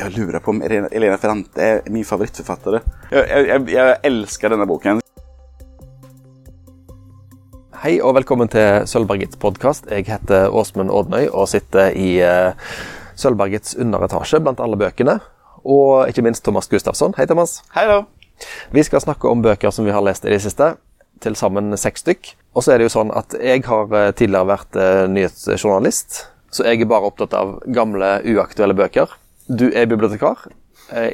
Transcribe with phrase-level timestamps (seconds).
[0.00, 2.80] jeg lurer på om Elena, Ferrante er min favorittforfatter.
[3.12, 5.02] Jeg, jeg, jeg, elsker denne boken.
[7.80, 9.88] Hei og velkommen til Sølvbergets podkast.
[9.92, 12.52] Jeg heter Åsmund Ådnøy og sitter i uh,
[13.16, 15.18] Sølvbergets underetasje blant alle bøkene.
[15.64, 17.16] Og ikke minst Thomas Gustafsson.
[17.18, 17.60] Hei, Thomas.
[17.76, 18.02] Hei da.
[18.72, 20.74] Vi skal snakke om bøker som vi har lest i det siste.
[21.20, 22.34] Til sammen seks stykk.
[22.56, 26.64] Og så er det jo sånn at jeg har eh, tidligere vært uh, nyhetsjournalist, så
[26.66, 29.12] jeg er bare opptatt av gamle, uaktuelle bøker.
[29.50, 30.44] Du er bibliotekar,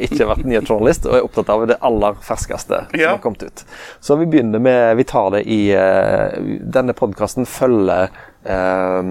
[0.00, 3.10] ikke vært nyhetsjournalist og er opptatt av det aller ferskeste som Ja.
[3.14, 3.64] har kommet ut.
[4.00, 6.36] Så vi begynner med Vi tar det i eh,
[6.76, 8.08] Denne podkasten følger
[8.44, 9.02] eh,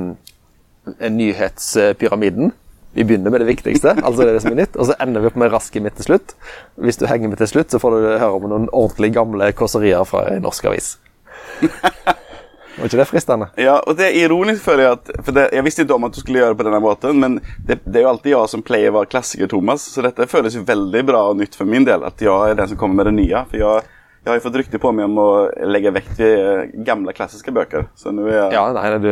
[1.09, 2.51] nyhetspyramiden.
[2.95, 5.35] Vi begynner med det viktigste, altså det som er nytt, og så ender vi opp
[5.41, 6.35] med rask i midt til slutt.
[6.79, 10.05] Hvis du henger med til slutt, så får du høre om noen ordentlig gamle kåserier
[10.07, 10.93] fra en norsk avis.
[12.77, 13.49] Var ikke det fristende?
[13.61, 16.15] Ja, og det er ironisk føler jeg at For det, jeg visste ikke om at
[16.15, 18.63] du skulle gjøre det på denne måten, men det, det er jo alltid jeg som
[18.67, 19.85] pleier å være klassiker, Thomas.
[19.95, 22.03] Så dette føles jo veldig bra og nytt for min del.
[22.07, 23.45] At jeg er den som kommer med det nye.
[23.51, 23.85] For jeg,
[24.25, 25.27] jeg har jo fått rykte på meg om å
[25.69, 27.87] legge vekt ved eh, gamle, klassiske bøker.
[27.95, 29.09] Så nå er Ja, nei, du,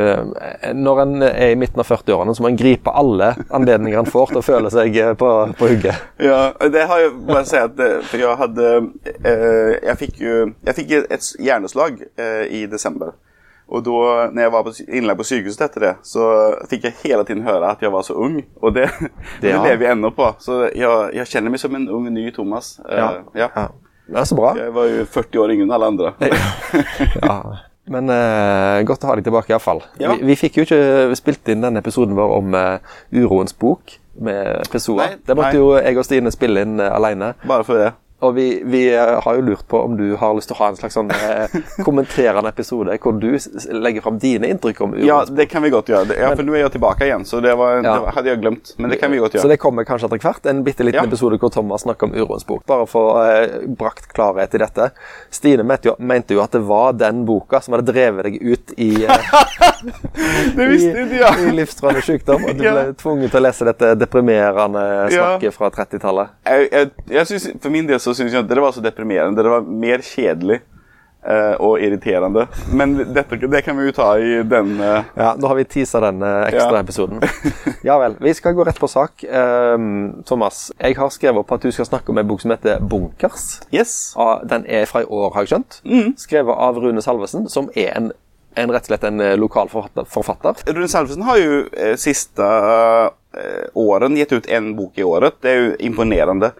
[0.84, 4.34] Når en er i midten av 40-årene, så må en gripe alle anledninger en får
[4.34, 6.08] til å føle seg eh, på, på hugget.
[6.20, 8.72] Ja, det har jeg bare å si at eh, For jeg hadde
[9.24, 13.14] eh, Jeg fikk jo Jeg fikk et hjerneslag eh, i desember.
[13.70, 16.26] Og da når jeg var innlagt på sykehuset etter det, så
[16.70, 18.42] fikk jeg hele tiden høre at jeg var så ung.
[18.62, 18.90] Og det,
[19.42, 19.64] det Ja.
[19.64, 20.28] lever jeg ennå på.
[20.44, 22.76] Så jeg, jeg kjenner meg som en ung, ny Thomas.
[22.90, 23.12] Eh, Ja.
[23.36, 23.50] ja.
[23.56, 23.68] Ja.
[24.04, 24.50] Det er så bra.
[24.60, 26.10] Jeg var jo 40 år yngre enn alle andre.
[27.24, 27.40] Ja.
[27.94, 29.82] Men uh, godt å ha deg tilbake, iallfall.
[30.00, 30.14] Ja.
[30.16, 34.68] Vi, vi fikk jo ikke spilt inn denne episoden vår om uh, Uroens bok med
[34.72, 35.08] Pessoa.
[35.10, 35.60] Nei, Det måtte nei.
[35.60, 37.34] jo jeg og Stine spille inn uh, alene.
[37.48, 37.90] Bare for det.
[38.24, 40.70] Og vi, vi eh, har jo lurt på om du har lyst til å ha
[40.72, 41.56] en slags sånn eh,
[41.88, 43.30] kommenterende episode hvor du
[43.84, 46.16] legger fram dine inntrykk om Uroens Ja, det kan vi godt gjøre.
[46.20, 47.98] Ja, for nå er jeg tilbake igjen, så det, var, Ja.
[48.00, 48.74] det hadde jeg glemt.
[48.80, 49.44] Men det kan vi godt gjøre.
[49.44, 50.46] Så det kommer kanskje etter hvert.
[50.54, 51.08] En bitte liten Ja.
[51.10, 52.64] episode hvor Thomas snakker om Uroens bok.
[52.70, 54.90] Bare for å eh, brakt klarhet i dette.
[55.34, 58.74] Stine mente jo, mente jo at det var den boka som hadde drevet deg ut
[58.78, 59.34] i eh,
[60.56, 62.46] Det visste ikke i, livstruende sykdom.
[62.48, 62.74] Og du Ja.
[62.78, 65.38] ble tvunget til å lese dette deprimerende Ja.
[65.38, 66.30] snakket fra 30-tallet.
[66.48, 69.38] jeg, jeg, jeg synes, For min del så syns jeg ikke dere var så deprimerende.
[69.42, 70.60] Dere var mer kjedelig
[71.24, 72.46] eh, og irriterende.
[72.76, 76.02] Men dette, det kan vi jo ta i den eh, Ja, Nå har vi teasa
[76.04, 76.84] den eh, ekstra Ja.
[76.84, 77.24] episoden.
[77.88, 78.16] Ja vel.
[78.24, 79.24] Vi skal gå rett på sak.
[79.28, 82.80] Um, Thomas, jeg har skrevet opp at du skal snakke om en bok som heter
[82.80, 83.60] Bunkers.
[83.76, 84.14] Yes.
[84.16, 85.82] Ah, Den er fra i år, har jeg skjønt.
[85.84, 86.14] Mm.
[86.22, 88.12] Skrevet av Rune Salvesen, som er en,
[88.56, 90.64] en rett og slett en eh, lokal forfatter.
[90.72, 92.48] Rune Salvesen har jo eh, siste
[93.36, 95.40] eh, åren gitt ut en bok i året.
[95.44, 96.54] Det er jo imponerende.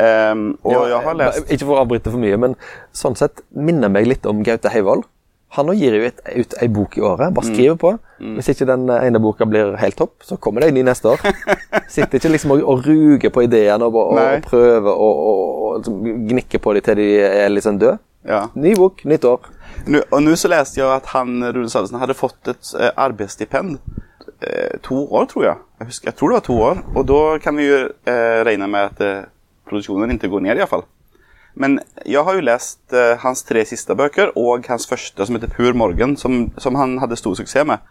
[0.00, 2.54] Ehm, og Ja, jeg har lest eh, Ikke for å avbryte for mye, men
[2.96, 5.04] sånn sett minner meg litt om Gaute Heivold.
[5.52, 7.28] Han òg gir jo et, ut ei bok i året.
[7.28, 7.34] Mm.
[7.36, 7.90] Bare skriver på.
[8.38, 11.20] Hvis ikke den ene boka blir helt topp, så kommer det en ny neste år.
[11.92, 15.98] Sitter ikke liksom og, og ruger på ideene og, og, og prøver og, liksom
[16.30, 17.98] gnikke på dem til de er liksom døde.
[18.28, 18.46] ja.
[18.54, 19.50] Ny bok, nytt år.
[19.84, 23.76] Nu, og nå så leste jeg at han, Rune Salvesen hadde fått et eh, arbeidsstipend.
[24.40, 25.56] Eh, to år, tror jeg.
[25.80, 26.82] Jeg, husker, jeg tror det var to år.
[26.96, 29.24] Og da kan vi jo eh, regne med at eh,
[29.72, 30.84] produksjonen ikke går ned, iallfall.
[31.54, 35.52] Men jeg har jo lest eh, hans tre siste bøker og hans første, som heter
[35.52, 37.82] Pur Morgen, som, som han hadde stor suksess med.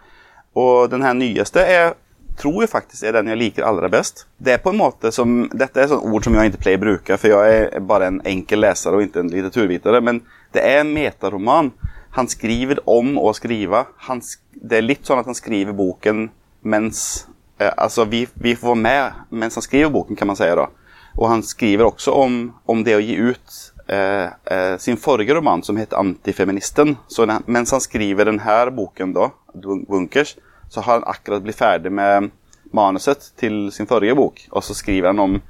[0.58, 1.94] Og den her nyeste er,
[2.40, 4.26] tror jeg faktisk er den jeg liker aller best.
[4.42, 6.86] Det er på en måte som, Dette er sånn ord som jeg ikke pleier å
[6.88, 10.02] bruke, for jeg er bare en enkel leser og ikke en litteraturvitere.
[10.04, 10.24] Men
[10.56, 11.72] det er en metaroman.
[12.18, 13.86] Han skriver om å skrive.
[14.10, 14.24] Han,
[14.58, 16.30] det er litt sånn at han skriver boken
[16.62, 17.28] mens
[17.62, 20.50] eh, Altså, vi, vi får være med mens han skriver boken, kan man si.
[20.50, 20.68] da.
[21.18, 23.58] Og han skriver også om, om det å gi ut
[23.92, 26.96] eh, eh, sin forrige roman, som heter 'Antifeministen'.
[27.08, 30.38] Så den, mens han skriver denne boken, da, 'Bunkers',
[30.70, 32.32] så har han akkurat blitt ferdig med
[32.72, 34.46] manuset til sin forrige bok.
[34.52, 35.42] Og så skriver han om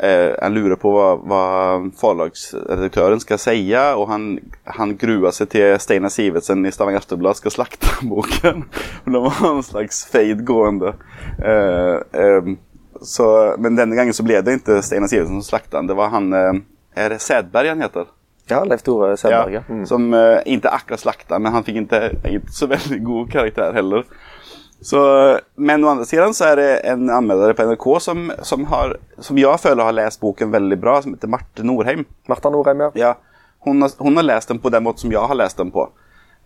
[0.00, 1.42] eh, Han lurer på hva, hva
[2.00, 4.28] forlagsredaktøren skal si, og han,
[4.78, 8.66] han gruer seg til Steinar Sivertsen i Stavanger Aftenblad skal slakte boken.
[9.04, 10.96] Det de har en slags fade gående.
[11.38, 12.56] Eh, eh,
[13.02, 15.90] så, men denne gangen så ble det ikke Steinar Sivertsen som slakta han.
[15.90, 16.62] Det var han eh,
[16.96, 18.08] Er det Sædberg han heter?
[18.46, 19.52] Ja, Leif Tore Sædberg.
[19.52, 19.62] Ja.
[19.68, 19.86] Mm.
[19.86, 24.06] Som uh, ikke akkurat slakta, men han fikk ikke, ikke så veldig god karakter heller.
[24.86, 25.00] Så,
[25.56, 29.38] men å andre siden så er det en anmeldere på NRK som, som, har, som
[29.40, 32.04] jeg føler har lest boken veldig bra, som heter Marte Norheim.
[32.30, 32.90] Martha Norheim, ja.
[33.00, 33.12] Ja,
[33.66, 35.88] hun, har, hun, har lest den på den måten som jeg har lest den på.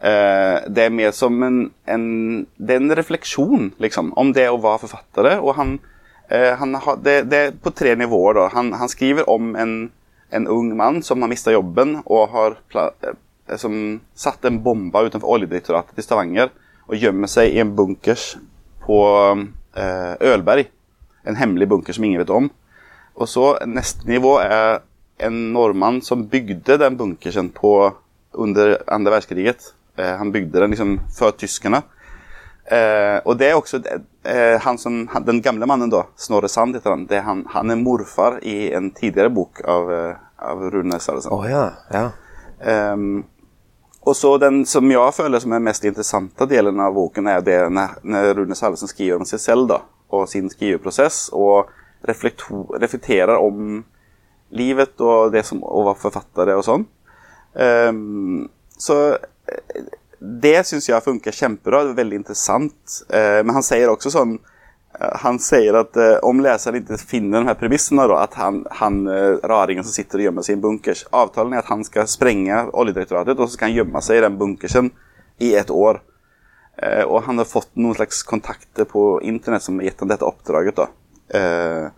[0.00, 2.04] Uh, det er mer som en, en,
[2.56, 5.34] det er en refleksjon liksom, om det å være forfatter.
[5.42, 5.76] Og han
[6.30, 8.38] har, det, det er på tre nivåer.
[8.38, 8.48] Da.
[8.54, 9.74] Han, han skriver om en,
[10.30, 13.16] en ung mann som har mistet jobben og har eh,
[13.58, 16.52] som satt en bombe utenfor Oljedirektoratet i Stavanger
[16.90, 18.36] og gjemmer seg i en bunkers
[18.84, 19.00] på
[19.74, 20.70] eh, Ølberg.
[21.26, 22.48] En hemmelig bunker som ingen vet om.
[23.18, 24.80] Og så neste nivå er
[25.20, 27.74] en nordmann som bygde den bunkersen på
[28.32, 29.72] under andre verdenskriget.
[29.98, 31.82] Eh, han bygde den liksom for tyskerne.
[32.70, 34.02] Eh, og det er også eh,
[34.60, 37.06] han som, Den gamle mannen, da, Snorre Sand heter han.
[37.06, 41.32] Det er han, han er morfar i en tidligere bok av, eh, av Rune Salvesen.
[41.32, 41.70] Oh, ja.
[41.90, 42.10] ja.
[42.92, 43.24] Um,
[44.00, 47.58] og så den som jeg føler som er mest interessante delen av boken, er det
[47.72, 49.80] når, når Rune Salvesen skriver om seg selv da,
[50.12, 51.70] og sin skriveprosess, og
[52.08, 53.82] reflekterer om
[54.56, 56.86] livet og det som å være forfatter og sånn.
[57.54, 58.48] Um,
[58.80, 59.90] så eh,
[60.20, 61.84] det syns jeg funker kjempebra.
[61.84, 62.96] Det er veldig interessant.
[63.08, 67.40] Eh, men han sier også sånn eh, Han sier at eh, om leseren ikke finner
[67.40, 69.00] de her premissene, at han, han
[69.48, 72.66] raringen som sitter og gjemmer seg i en bunkers Avtalen er at han skal sprenge
[72.68, 74.92] Oljedirektoratet, og så skal han gjemme seg i den bunkersen
[75.40, 76.02] i et år.
[76.80, 80.78] Og han har fått noen slags kontakter på internett som har gitt ham dette oppdraget.
[80.78, 81.90] da.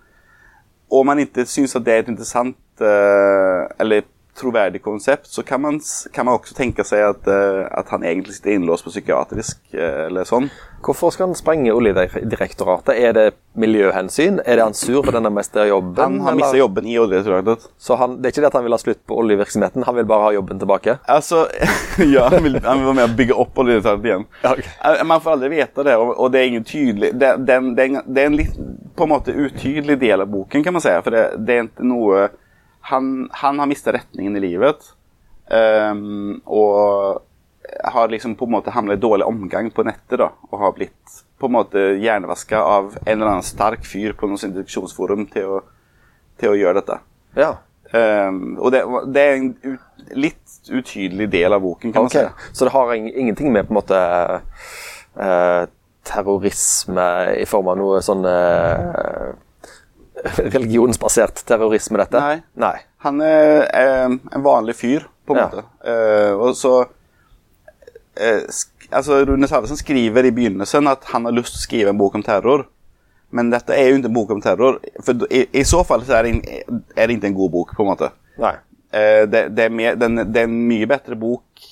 [0.90, 5.80] Om man ikke syns at det er et interessant eller troverdig konsept, så kan man,
[6.12, 10.06] kan man også tenke seg at, eh, at han egentlig sitter innlåst på psykiatrisk eh,
[10.06, 10.48] eller sånn.
[10.82, 12.96] Hvorfor skal han sprenge Oljedirektoratet?
[12.96, 13.26] Er det
[13.60, 14.40] miljøhensyn?
[14.40, 16.00] Er det han sur for denne har jobben?
[16.00, 17.68] Han har mistet jobben i Oljedirektoratet.
[17.78, 20.08] Så han, det er ikke det at han vil ha slutt på oljevirksomheten, han vil
[20.08, 20.96] bare ha jobben tilbake?
[21.06, 21.44] Altså,
[22.14, 24.28] ja, han vil, han vil være med å bygge opp Oljedirektoratet igjen.
[24.42, 25.06] Okay.
[25.06, 28.22] Man får aldri vite det, og, og det er ingen tydelig det, det, det, det
[28.22, 28.56] er en litt
[28.96, 30.92] på en måte utydelig del av boken, kan man si.
[31.04, 32.30] For det, det er ikke noe
[32.90, 34.92] Han, han har mistet retningen i livet.
[35.52, 37.22] Um, og
[37.84, 40.18] har liksom på en måte hamnet i dårlig omgang på nettet.
[40.18, 44.28] da, Og har blitt på en måte hjernevaska av en eller annen sterk fyr på
[44.30, 45.60] noe introduksjonsforum til å,
[46.38, 46.98] til å gjøre dette.
[47.38, 47.52] Ja.
[47.92, 48.82] Um, og det,
[49.12, 52.28] det er en ut, litt utydelig del av boken, kan okay.
[52.30, 52.56] man si.
[52.56, 54.00] Så det har ingenting med på en måte
[55.18, 55.64] uh,
[56.06, 57.08] terrorisme
[57.38, 59.28] i form av noe sånn eh,
[60.54, 62.20] religionsbasert terrorisme, dette?
[62.20, 62.42] Nei.
[62.60, 62.76] Nei.
[63.06, 65.48] Han er eh, en vanlig fyr, på en Ja.
[65.48, 65.64] måte.
[65.88, 66.74] Eh, og så
[68.16, 68.42] eh,
[68.92, 72.18] altså Rune Salvesen skriver i begynnelsen at han har lyst til å skrive en bok
[72.18, 72.66] om terror.
[73.32, 74.80] Men dette er jo ikke en bok om terror.
[75.04, 77.72] For i, i så fall så er det, en, er det ikke en god bok,
[77.78, 78.10] på en måte.
[78.42, 78.54] Nei.
[78.92, 81.62] Eh, det, det, er mer, den, det er en mye bedre bok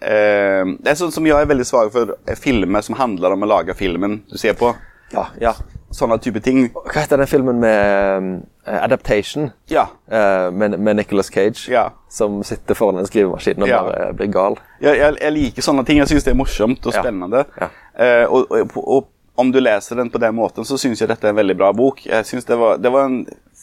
[0.00, 3.48] eh, Det er sånn som jeg er veldig svak for filmer som handler om å
[3.50, 4.70] lage filmen du ser på.
[5.12, 5.52] Ja, ja.
[5.94, 6.64] Sånne type ting.
[6.74, 9.52] Hva heter den filmen med eh, Adaptation?
[9.70, 9.84] Ja.
[10.10, 11.84] Uh, med, med Nicolas Cage, Ja.
[12.10, 13.82] som sitter foran en skrivemaskin og Ja.
[13.86, 14.56] bare blir gal.
[14.82, 16.00] Ja, jeg, jeg liker sånne ting.
[16.02, 17.44] Jeg syns det er morsomt og spennende.
[17.60, 17.68] Ja.
[17.94, 19.08] Eh, og, og, og
[19.38, 21.70] om du leser den på den måten, så syns jeg dette er en veldig bra
[21.72, 22.04] bok.
[22.06, 23.20] Jeg synes det, var, det var en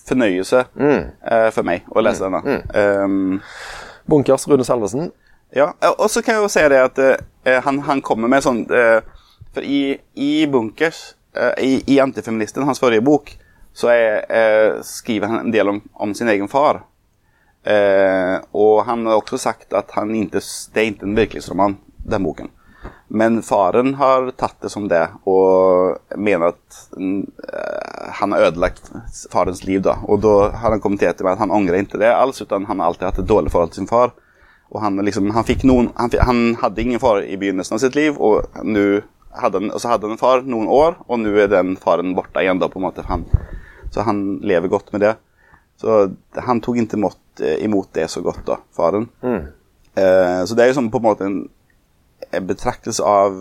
[0.08, 2.62] fornøyelse eh, for meg å lese denne.
[2.76, 3.42] Um,
[4.08, 5.12] Bunkers, Rune Salvesen.
[5.56, 7.00] ja, og så kan jeg jo si det at
[7.66, 8.62] han, han kommer med sånn
[9.52, 11.14] For i, i Bunkers,
[11.58, 13.32] i, i Antifeministen, hans forrige bok,
[13.74, 16.84] så er, eh, skriver han en del om, om sin egen far.
[17.64, 20.42] Eh, og han har også sagt at han ikke,
[20.74, 22.50] det er ikke en virkelighetsroman, den boken.
[23.12, 28.92] Men faren har tatt det som det, og mener at mm, eh, han har ødelagt
[29.32, 29.82] farens liv.
[29.84, 29.98] da.
[30.08, 32.92] Og da har han kommentert med at han angrer ikke det alls, utan han har
[32.92, 34.16] alltid hatt et dårlig forhold til sin far.
[34.72, 37.96] Og han, liksom, han, fikk noen, han, han hadde ingen far i begynnelsen av sitt
[37.96, 39.04] liv, og, nu
[39.40, 42.16] hadde han, og så hadde han en far noen år, og nå er den faren
[42.18, 42.60] borte igjen.
[42.62, 43.06] da, på en måte.
[43.08, 43.26] Han,
[43.92, 45.16] så han lever godt med det.
[45.82, 46.04] Så
[46.36, 49.10] han tok ikke imot, imot det så godt, da, faren.
[49.96, 51.40] Eh, så det er jo som på en måte en,
[52.32, 53.36] en betraktelse av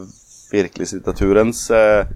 [0.50, 2.06] virkelighetslitteraturens eh,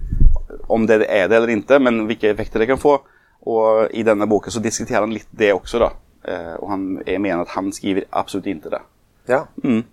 [0.66, 2.96] Om det er det eller ikke, men hvilke effekter det kan få.
[3.44, 5.90] Og i denne boken så diskuterer han litt det også, da.
[6.24, 8.80] Eh, og han jeg mener at han skriver absolutt ikke det.
[9.28, 9.44] Ja.
[9.62, 9.84] Hm.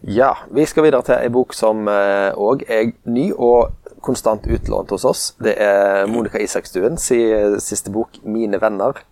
[0.00, 3.72] Ja, vi skal videre til ei bok som òg er ny og
[4.04, 5.22] konstant utlånt hos oss.
[5.42, 9.02] Det er Monica Isakstuen sin siste bok 'Mine venner'.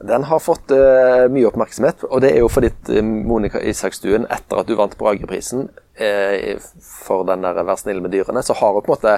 [0.00, 4.60] Den har fått eh, mye oppmerksomhet, og det er jo fordi eh, Monica Isakstuen, etter
[4.60, 5.64] at du vant Brageprisen
[5.98, 9.16] eh, for den der 'Vær snill med dyrene', så har hun på en måte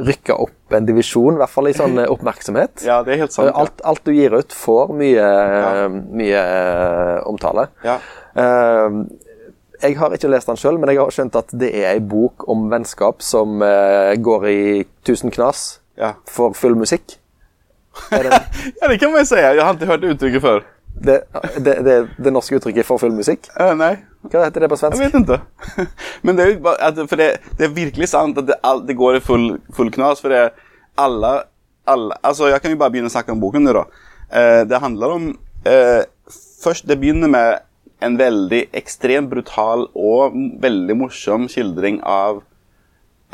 [0.00, 2.86] rykka opp en divisjon, i hvert fall i sånn eh, oppmerksomhet.
[2.88, 3.50] Ja, det er helt sant.
[3.50, 3.52] ja.
[3.52, 5.28] Alt, alt du gir ut, får mye,
[6.08, 7.68] mye eh, omtale.
[7.84, 7.98] Ja.
[9.84, 12.46] Jeg har ikke lest den sjøl, men jeg har skjønt at det er ei bok
[12.48, 14.60] om vennskap som eh, går i
[15.04, 16.14] tusen knas Ja.
[16.26, 17.18] for full musikk.
[18.10, 18.22] Det
[18.80, 19.36] ja, det kan man jo si.
[19.38, 20.64] Jeg har ikke hørt uttrykket før.
[21.04, 21.18] det,
[21.58, 23.46] det, det, det norske uttrykket for full musikk?
[23.60, 23.92] Uh, nei,
[24.30, 25.02] Hva heter det på svensk?
[25.02, 25.86] jeg vet ikke.
[26.24, 28.56] Men det er bare for det, det er virkelig sant at det,
[28.88, 30.22] det går i full, full knas.
[30.24, 30.50] For det er
[30.96, 31.34] alle,
[31.86, 33.84] alle Altså, jeg kan jo bare begynne å snakke om boken nå, da.
[34.32, 35.30] Eh, det handler om
[35.68, 36.02] eh,
[36.64, 37.58] Først, det begynner med
[38.04, 42.42] en veldig ekstremt brutal og veldig morsom skildring av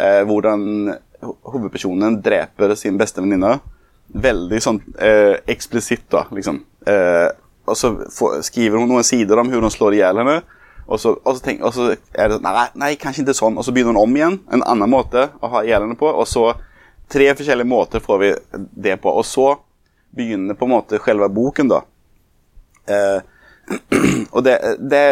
[0.00, 3.58] eh, hvordan hovedpersonen dreper sin beste venninne.
[4.10, 6.64] veldig sånn eh, eksplisitt, da, liksom.
[6.86, 7.28] Eh,
[7.70, 10.40] og så får, skriver hun noen sider om hvordan hun slår i hjel henne.
[10.90, 13.58] Og så, og, så tenk, og så er det sånn nei, nei, kanskje ikke sånn.
[13.60, 14.38] Og så begynner hun om igjen.
[14.50, 16.08] En annen måte å ha i henne på.
[16.10, 16.48] Og så
[17.10, 18.30] tre forskjellige måter får vi
[18.88, 19.12] det på.
[19.14, 19.52] Og så
[20.16, 21.84] begynner på en måte selve boken, da.
[22.90, 23.20] Eh,
[24.34, 24.56] og det,
[24.90, 25.02] det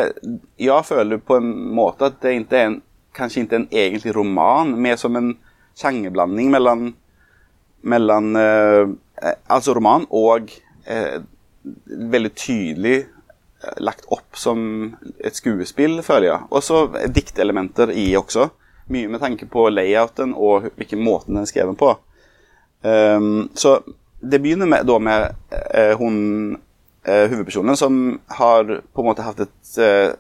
[0.59, 2.81] Jeg føler på en måte at det ikke er en,
[3.15, 5.35] kanskje ikke en egentlig roman, mer som en
[5.79, 6.89] sjangerblanding mellom,
[7.83, 8.89] mellom eh,
[9.51, 10.53] Altså roman og
[10.87, 11.21] eh,
[11.87, 14.61] veldig tydelig eh, lagt opp som
[15.19, 16.49] et skuespill, føler jeg.
[16.55, 18.47] Og så diktelementer i også.
[18.95, 21.91] Mye med tanke på layouten og hvilken måte den er skrevet på.
[22.83, 23.81] Um, så
[24.23, 26.57] det begynner med, da med uh, hun
[27.31, 28.01] hovedpersonen som
[28.39, 30.11] har på en måte hatt et eh,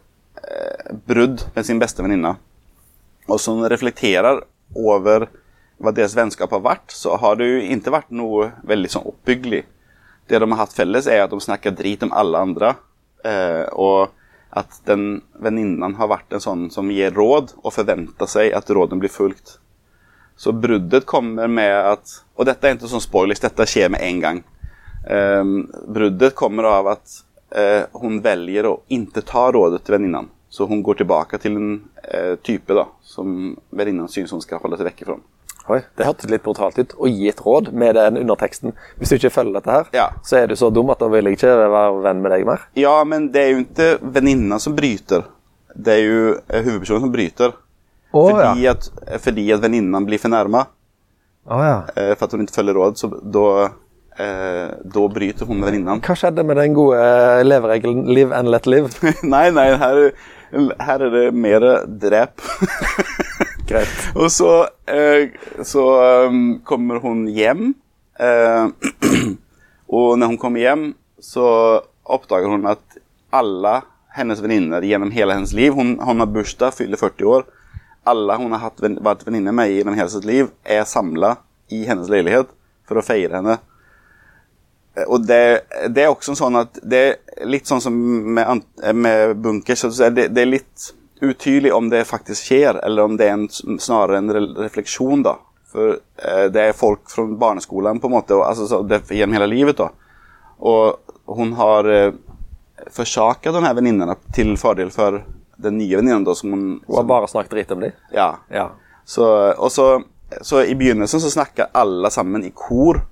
[1.08, 2.36] brudd med sin beste venninne.
[3.28, 4.42] Og som reflekterer
[4.76, 5.28] over
[5.78, 9.64] hva deres vennskap har vært, så har det jo ikke vært noe veldig sånn oppbyggelig
[10.28, 12.74] det de har hatt felles, er at de snakker drit om alle andre.
[13.24, 14.12] Eh, og
[14.58, 19.00] at den venninnen har vært en sånn som gir råd, og forventer seg at råden
[19.00, 19.56] blir fulgt.
[20.38, 24.20] Så bruddet kommer med at Og dette er ikke sånn spoilers, dette skjer med en
[24.22, 24.36] gang.
[25.08, 25.44] Eh,
[25.88, 27.22] bruddet kommer av at
[27.56, 30.28] eh, hun velger å ikke ta rådet til venninnen.
[30.52, 31.72] Så hun går tilbake til en
[32.08, 35.16] eh, type da, som venninnen syns hun skal holde seg vekk fra.
[35.68, 36.94] Oi, Det hørtes litt brutalt ut.
[36.96, 38.72] Å gi et råd med den underteksten.
[38.96, 40.06] Hvis du ikke følger dette her, Ja.
[40.24, 42.62] så er du så dum at da vil jeg ikke være venn med deg mer.
[42.80, 45.26] Ja, men det er jo ikke venninna som bryter.
[45.76, 47.52] Det er jo eh, hovedpersonen som bryter.
[48.16, 48.88] Oh, fordi, at,
[49.20, 50.62] fordi at venninna blir fornærma
[51.50, 51.82] Oh, ja.
[51.96, 53.44] eh, for at hun ikke følger råd, så da,
[54.18, 56.02] eh, da bryter hun med venninnan.
[56.04, 58.92] Hva skjedde med den gode eh, leveregelen 'live and let live'?
[59.34, 60.00] nei, nei, her,
[60.82, 62.42] her er det mer drep.
[63.68, 63.92] Greit.
[64.16, 64.52] Og så,
[64.88, 65.28] eh,
[65.62, 65.84] så
[66.28, 67.74] um, kommer hun hjem.
[68.18, 68.64] Eh,
[69.98, 70.88] og når hun kommer hjem,
[71.20, 71.46] så
[72.08, 72.98] oppdager hun at
[73.34, 73.80] alle
[74.16, 77.44] hennes venninner gjennom hele hennes liv Hun, hun har bursdag, fyller 40 år.
[78.08, 81.36] Alle hun har hatt, vært venninne med gjennom hele sitt liv, er samla
[81.68, 82.48] i hennes leilighet
[82.88, 83.58] for å feire henne.
[84.98, 85.40] Eh, Og det,
[85.94, 87.94] det er også sånn at det er litt sånn som
[88.34, 89.86] med, ant- med bunkers.
[89.98, 90.88] Det, det er litt
[91.20, 93.48] utydelig om det faktisk skjer, eller om det er en,
[93.82, 95.22] snarere en refleksjon.
[95.26, 95.36] da.
[95.72, 99.34] For eh, det er folk fra barneskolen på en måte, og, altså, så det, gjennom
[99.38, 99.76] hele livet.
[99.80, 99.90] da.
[100.58, 102.12] Og hun har eh,
[102.94, 105.18] forsaket de her venninnene til fordel for
[105.58, 106.24] den nye venninnen.
[106.24, 106.62] da, som hun...
[106.86, 107.92] Hun har bare snakket dritt om dem.
[108.14, 108.68] Ja, Ja.
[109.04, 109.26] så,
[109.58, 109.88] og så,
[110.44, 113.02] så i begynnelsen så snakker alle sammen i kor.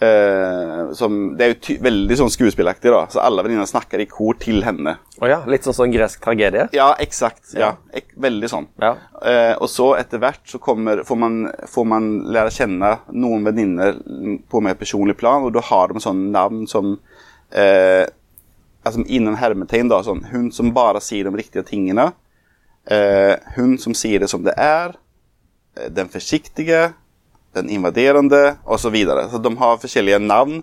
[0.00, 0.55] Eh,
[0.94, 3.02] som, det er jo ty veldig sånn skuespillaktig, da.
[3.10, 4.96] Så alle venninnene snakker i kor til henne.
[5.20, 6.68] Oh ja, Litt sånn sånn gresk tragedie?
[6.76, 7.54] Ja, eksakt.
[7.56, 7.72] Ja.
[7.90, 8.02] Ja.
[8.26, 8.68] Veldig sånn.
[8.82, 8.92] Ja.
[9.22, 11.40] Eh, og så etter hvert så kommer, får, man,
[11.72, 13.98] får man lære kjenne noen venninner
[14.50, 16.94] på mer personlig plan, og da har de sånne navn som
[17.50, 18.04] eh,
[18.86, 20.02] altså Innen hermetegn, da.
[20.06, 22.12] Sånn, hun som bare sier de riktige tingene.
[22.86, 24.94] Eh, hun som sier det som det er.
[25.76, 26.92] Eh, den forsiktige.
[27.56, 29.30] Den invaderende, og så videre.
[29.32, 30.60] Så de har forskjellige navn,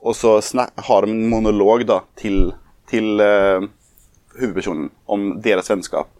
[0.00, 0.36] og så
[0.88, 2.50] har de en monolog da til,
[2.90, 3.62] til uh,
[4.40, 6.10] hovedpersonen om deres vennskap.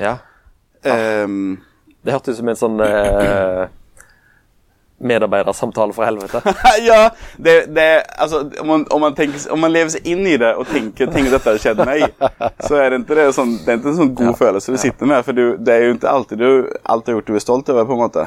[0.00, 0.18] ja.
[0.84, 1.60] Ehm,
[2.00, 3.66] Det hørtes ut som en sånn uh,
[5.00, 6.40] medarbeidersamtale for helvete.
[6.88, 10.36] ja, det, det altså, om, man, om, man tenker, om man lever seg inn i
[10.40, 12.06] det og tenker tenker dette har skjedd meg,
[12.64, 15.12] så er det ikke det sånn, det er ikke en sånn god følelse du sitter
[15.12, 15.24] med.
[15.26, 16.48] For du, det er jo ikke alltid du
[16.84, 18.26] alt har gjort du er stolt over, på en måte.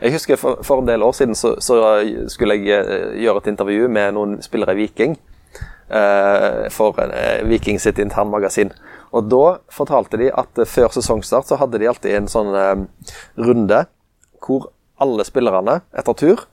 [0.00, 1.78] Jeg husker For, for en del år siden så, så
[2.28, 5.16] skulle jeg eh, gjøre et intervju med noen spillere i Viking.
[5.88, 8.72] eh, for eh, Viking sitt internmagasin.
[9.16, 12.74] Og da fortalte de at eh, før sesongstart så hadde de alltid en sånn eh,
[13.38, 13.84] runde
[14.46, 16.44] hvor alle spillerne etter tur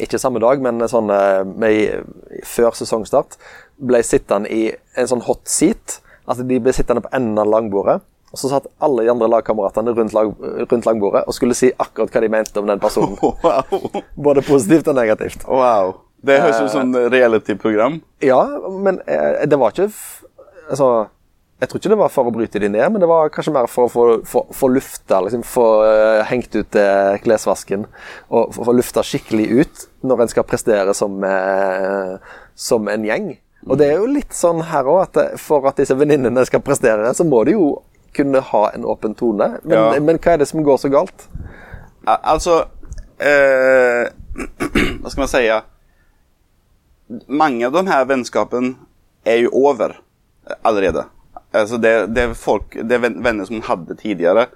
[0.00, 2.06] ikke samme dag, men sånn eh, med,
[2.48, 3.36] før sesongstart,
[3.76, 5.98] ble sittende i en sånn hot seat.
[6.24, 8.00] Altså De ble sittende på enden av langbordet.
[8.30, 10.30] Og så satt alle de andre lagkameratene rundt, lag,
[10.70, 13.18] rundt langbordet og skulle si akkurat hva de mente om den personen.
[13.40, 14.02] Wow.
[14.14, 15.46] Både positivt og negativt.
[15.48, 15.94] wow.
[16.20, 18.00] Det høres ut som et reality-program.
[18.22, 19.88] Ja, men eh, det var ikke
[20.70, 21.08] Altså,
[21.60, 23.66] jeg tror ikke det var for å bryte de ned, men det var kanskje mer
[23.68, 27.88] for å få, få, få lufta, liksom, få uh, hengt ut uh, klesvasken.
[28.30, 33.32] Og få, lufta skikkelig ut når en skal prestere som, uh, som en gjeng.
[33.68, 36.62] Og det er jo litt sånn her òg, at eh, for at disse venninnene skal
[36.64, 37.66] prestere, så må de jo
[38.16, 39.58] kunne ha en åpen tone.
[39.62, 40.00] Men, Ja.
[40.00, 41.28] men hva er det som går så galt?
[42.06, 42.64] Altså
[43.20, 44.08] eh,
[45.00, 45.44] Hva skal man si?
[47.28, 48.74] Mange av de her vennskapene
[49.26, 49.96] er jo over
[50.62, 51.04] allerede.
[51.52, 54.46] Altså det, det, er folk, det er venner som man hadde tidligere.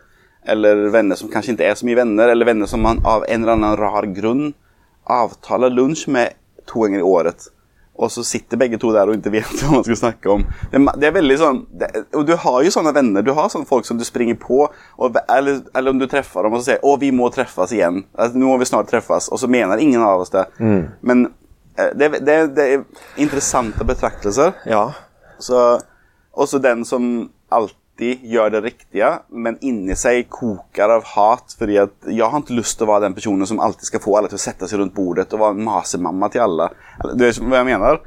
[0.46, 3.42] Eller venner som kanskje ikke er så mye venner, eller venner som man av en
[3.42, 4.52] eller annen rar grunn
[5.10, 6.36] avtaler lunsj med
[6.68, 7.48] to ganger i året.
[7.94, 10.42] Og så sitter begge to der og ikke vet hva man skal snakke om.
[10.72, 13.26] Det, det er veldig sånn det, Og du har jo sånne venner.
[13.26, 16.56] Du har sånne folk som du springer på, og, eller, eller om du treffer dem
[16.56, 18.02] og så sier 'Å, vi må treffes igjen'.
[18.14, 20.46] Altså, 'Nå må vi snart treffes', og så mener ingen av oss det.
[21.02, 21.28] Men
[21.78, 22.84] eh, det, det, det er
[23.16, 24.52] interessante betraktelser.
[24.66, 24.90] Ja.
[25.38, 25.80] Så,
[26.34, 32.08] også den som alltid gjør det riktige, men inni seg koker av hat fordi at
[32.10, 34.40] jeg har ikke lyst til å være den personen som alltid skal få alle til
[34.40, 36.70] å sette seg rundt bordet og være en masemamma til alle.
[37.14, 38.00] Du vet hva jeg mener?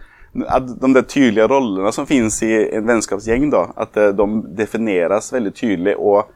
[0.44, 4.28] At de der tydelige rollene som finnes i en vennskapsgjeng, da, at eh, de
[4.60, 6.28] defineres veldig tydelig, og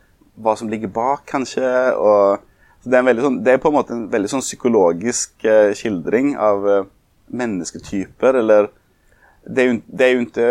[0.42, 1.68] hva som ligger bak, kanskje.
[2.00, 2.40] og
[2.88, 6.70] det, er veldig det er på en måte en veldig sånn psykologisk eh, skildring av
[6.70, 6.88] eh,
[7.36, 8.72] mennesketyper, eller
[9.46, 10.50] det er, jo, det er jo ikke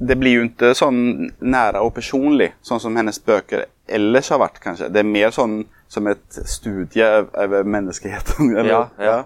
[0.00, 4.60] Det blir jo ikke sånn nære og personlig, sånn som hennes bøker ellers har vært,
[4.62, 4.88] kanskje.
[4.92, 8.52] Det er mer sånn som et studie av menneskeheten.
[8.60, 8.70] Eller?
[8.70, 9.16] Ja, ja.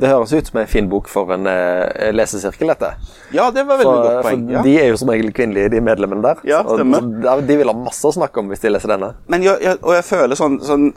[0.00, 2.90] Det høres ut som en fin bok for en eh, lesesirkel, dette.
[3.32, 4.42] ja, det var veldig For, godt for poeng.
[4.52, 4.64] Ja.
[4.66, 6.42] de er jo som regel kvinnelige, de medlemmene der.
[6.50, 7.06] Ja, stemmer.
[7.24, 9.14] så de vil ha masse å snakke om hvis de leser denne.
[9.32, 10.90] Men jeg, jeg, og jeg føler sånn, sånn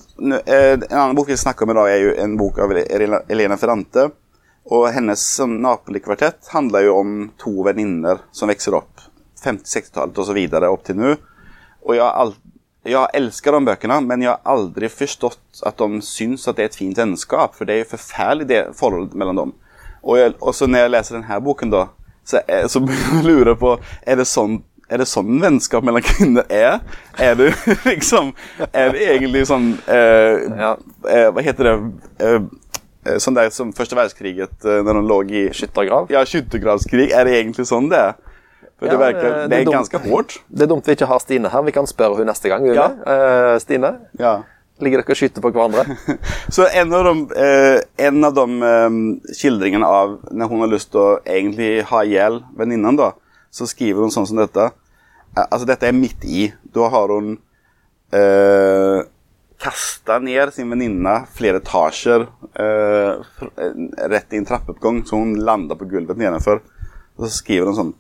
[0.44, 3.58] eh, En annen bok vi snakker om i dag, er jo en bok av Elena,
[3.62, 4.10] Ferrante.
[4.74, 9.10] Og hennes Napoli-kvartett handler jo om to venninner som vokser opp
[9.46, 11.14] 50-60-tallet og så videre opp til nå.
[11.84, 12.34] Og jeg, har
[12.84, 16.72] jeg elsker de bøkene, men jeg har aldri forstått at de syns at det er
[16.72, 17.56] et fint vennskap.
[17.56, 19.54] For det er jo forferdelig det forholdet mellom dem.
[20.04, 21.86] Og, jeg, og så når jeg leser denne boken, da,
[22.28, 23.74] så, er, så begynner jeg på
[24.08, 24.62] Er det sånn
[24.94, 26.82] er det sånn vennskap mellom kvinner er?
[27.18, 27.48] Er det
[27.88, 28.34] liksom
[28.68, 30.74] Er det egentlig sånn eh, Ja.
[31.10, 31.74] eh, Hva heter det
[32.20, 32.36] eh,
[33.08, 36.12] eh, Sånn der som første verdenskriget, eh, når de lå i Skyttergrav.
[36.14, 37.10] Ja, skyttergravskrig.
[37.16, 38.20] Er det egentlig sånn det er?
[38.80, 39.76] For det Ja, eh, Det det er er dumt.
[39.76, 40.40] ganske hårdt.
[40.50, 41.62] Det er dumt vi ikke har Stine her.
[41.62, 42.64] Vi kan spørre hun neste gang.
[42.64, 42.88] vi Ja.
[42.88, 43.08] det?
[43.08, 44.42] Eh, Stine, Ja.
[44.82, 45.86] ligger dere og skyter på hverandre?
[46.50, 50.92] Så en av de, uh, en av de um, skildringene av når hun har lyst
[50.92, 53.12] til å egentlig ha ihjel venninnen, da,
[53.52, 54.72] så skriver hun sånn som dette.
[55.38, 56.52] Uh, altså, dette er midt i.
[56.74, 57.38] Da har hun
[58.14, 59.04] uh,
[59.64, 62.26] kasta ned sin venninne flere etasjer
[62.60, 63.14] eh,
[63.58, 63.76] eh,
[64.12, 66.60] rett i en trappeoppgang, så hun lander på gulvet nedenfor.
[67.16, 67.94] Og så skriver hun sånn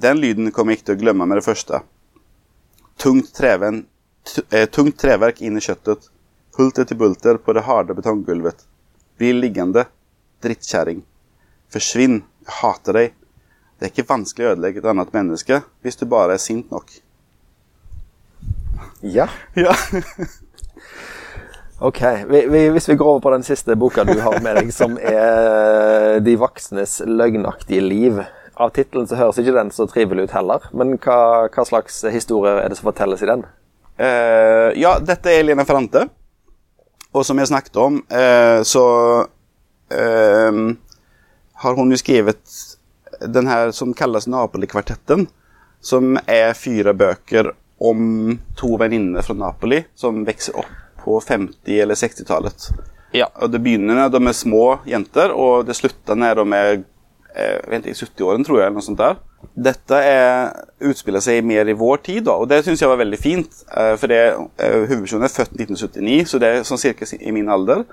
[0.00, 1.82] Den lyden kommer jeg ikke til å glemme med det første.
[3.02, 3.84] Tungt, treven,
[4.50, 6.08] eh, tungt treverk inn i kjøttet.
[6.56, 8.64] Hulter til bulter på det harde betonggulvet.
[9.18, 9.86] Bli liggende,
[10.42, 11.02] drittkjerring.
[11.72, 13.14] Forsvinn, jeg hater deg.
[13.78, 16.92] Det er ikke vanskelig å ødelegge et annet menneske hvis du bare er sint nok.
[19.02, 19.28] Ja.
[19.58, 19.74] Ja.
[21.82, 21.98] Ok.
[22.30, 24.92] Vi, vi, hvis vi går over på den siste boka du har med deg, som
[25.02, 28.20] er 'De voksnes løgnaktige liv'.
[28.60, 32.60] Av tittelen så høres ikke den så trivelig ut heller, men hva, hva slags historier
[32.60, 33.46] er det som fortelles i den?
[33.96, 36.06] Uh, ja, dette er Elina Ferrante.
[37.12, 38.84] Og som jeg snakket om, uh, så
[39.92, 40.60] uh,
[41.64, 42.60] har hun jo skrevet
[43.28, 45.26] den her som kalles Napoli-kvartetten.
[45.82, 47.50] Som er fire bøker
[47.82, 50.70] om to venninner fra Napoli som vokser opp
[51.02, 52.68] på 50- eller 60-tallet.
[53.12, 53.26] Ja.
[53.42, 56.84] Og det begynner når de er små jenter, og det slutter når de er
[57.34, 58.66] eh, vet ikke, i 70-årene, tror jeg.
[58.66, 59.18] eller noe sånt der.
[59.68, 60.52] Dette er,
[60.88, 63.64] utspiller seg mer i vår tid, da, og det syns jeg var veldig fint.
[63.76, 64.22] eh, For det,
[64.58, 67.84] eh, hovedpersonen er født 1979, så det er sånn cirka i min alder.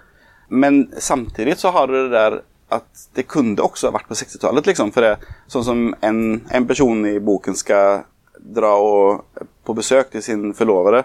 [0.50, 4.68] Men samtidig så har du det der at det kunne også ha vært på 60-tallet.
[4.70, 5.16] Liksom, for det,
[5.50, 8.04] sånn som en, en person i boken skal
[8.40, 9.26] dra og,
[9.66, 11.04] på besøk til sin forlovede,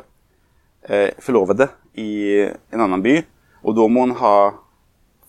[0.88, 1.68] eh, forlovede
[2.00, 3.16] i en annen by,
[3.64, 4.60] og da må hun ha eh,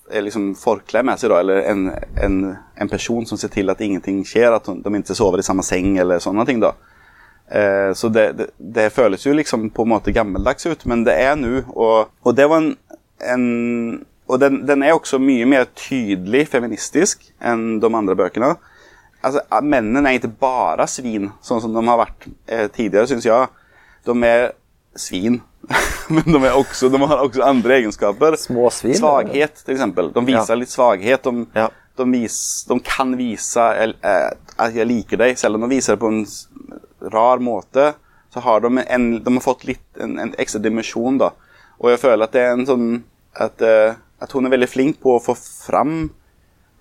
[0.10, 1.88] liksom forkle med seg, da, eller en,
[2.22, 2.36] en,
[2.78, 5.98] en person som ser til at ingenting skjer, at de ikke sover i samme seng
[6.02, 6.62] eller sånne ting.
[6.62, 6.76] da.
[7.50, 11.18] Eh, så det, det, det føles jo liksom på en måte gammeldags ut, men det
[11.22, 11.64] er nå.
[11.74, 12.76] Og, og det var en,
[13.22, 18.56] en Og den, den er også mye mer tydelig feministisk enn de andre bøkene.
[19.22, 23.52] Altså, Mennene er ikke bare svin, sånn som de har vært eh, tidligere, syns jeg.
[24.06, 24.48] De er
[24.96, 25.42] svin,
[26.14, 28.36] men de, også, de har også andre egenskaper.
[28.40, 28.96] Små svin?
[29.00, 30.12] Svaghet, eksempel.
[30.16, 30.60] De viser Ja.
[30.62, 31.24] litt svaghet.
[31.26, 31.70] De, Ja.
[31.98, 32.38] de, vis,
[32.70, 36.26] de kan vise eh, at jeg liker deg, selv om de viser det på en
[37.12, 37.94] rar måte.
[38.34, 41.32] Så har de, en, de har fått litt, en, en ekstra dimensjon, da.
[41.80, 42.88] Og jeg føler at det er en sånn
[43.36, 46.12] at, eh, at hun er veldig flink på å få fram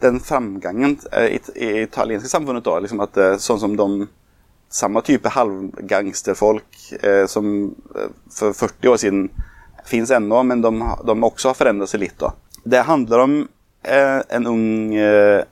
[0.03, 2.65] den framgangen eh, i, i italienske samfunnet.
[2.67, 4.07] da, liksom at Sånn som de
[4.71, 9.29] samme type halvgangsterfolk eh, som eh, for 40 år siden
[9.87, 10.73] finnes ennå, men de,
[11.07, 12.19] de også har forandret seg litt.
[12.19, 12.33] da.
[12.65, 13.37] Det handler om
[13.83, 15.45] eh, en ung eh,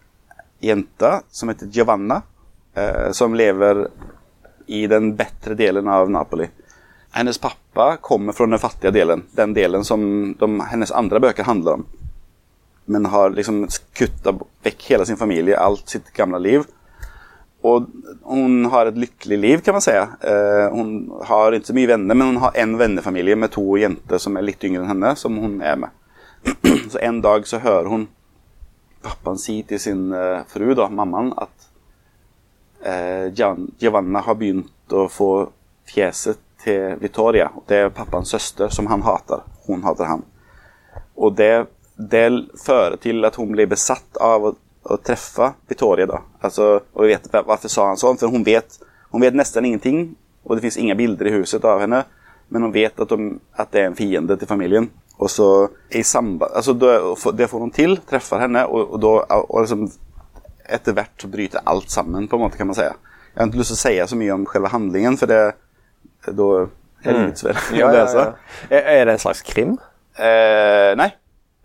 [0.61, 2.23] jente som heter Giovanna,
[2.75, 3.87] eh, som lever
[4.67, 6.49] i den bedre delen av Napoli.
[7.13, 11.73] Hennes pappa kommer fra den fattige delen, den delen som de, hennes andre bøker handler
[11.73, 11.87] om.
[12.85, 16.65] men har liksom kutta vekk hele sin familie, alt sitt gamle liv.
[17.63, 17.87] Og
[18.27, 19.95] hun har et lykkelig liv, kan man si.
[19.95, 24.19] Eh, hun har ikke så mye venner, men hun har en vennefamilie med to jenter
[24.23, 25.95] som er litt yngre enn henne, som hun er med.
[26.91, 28.09] så en dag så hører hun
[29.03, 31.69] pappaen si til sin eh, fru, da, mammaen, at
[32.87, 33.31] uh,
[33.79, 35.31] Giovanna har begynt å få
[35.91, 37.49] fjeset til Vittoria.
[37.67, 39.43] Det er pappaens søster, som han hater.
[39.67, 40.27] Hun hater han.
[41.15, 42.27] Og det, det
[42.63, 44.53] fører til at hun blir besatt av
[44.85, 46.07] å treffe Victoria.
[46.07, 46.23] da.
[46.43, 48.19] Altså, og vet Hvorfor sa han sånn?
[48.21, 48.79] For hun vet,
[49.13, 50.03] hun vet nesten ingenting,
[50.45, 52.05] og det fins ingen bilder i huset av henne.
[52.53, 54.91] Men hun vet at, de, at det er en fiende til familien.
[55.23, 55.49] Og så
[55.95, 56.73] i samband, altså
[57.37, 59.87] Det får hun til, treffer henne, og, og, da, og liksom,
[60.67, 62.89] etter hvert så bryter alt sammen, på en måte, kan man si.
[63.33, 65.43] Jeg har ikke lyst til å si så mye om selve handlingen, for det
[66.27, 66.49] da
[67.07, 67.31] mm.
[67.75, 68.27] ja, å lese.
[68.71, 69.77] Er det en slags krim?
[70.19, 71.09] Eh, nei.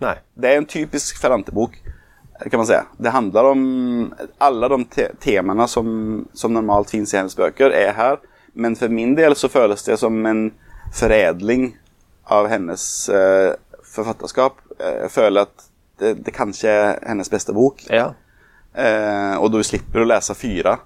[0.02, 0.16] nei.
[0.34, 1.76] Det er en typisk Ferrante-bok
[2.40, 2.86] kan man säga.
[2.98, 7.94] Det handler om alle de te temana som, som, normalt finnes i hennes bøker, er
[7.94, 8.20] her.
[8.54, 10.52] Men for min del så føles det som en
[10.94, 11.78] förädling
[12.24, 13.54] av hennes eh,
[13.96, 14.62] forfatterskap.
[14.78, 15.68] Jag jeg føler at
[16.00, 17.84] det, det kanskje er hennes beste bok.
[17.90, 18.14] Ja.
[18.74, 20.78] Eh, och du slipper å lese fyra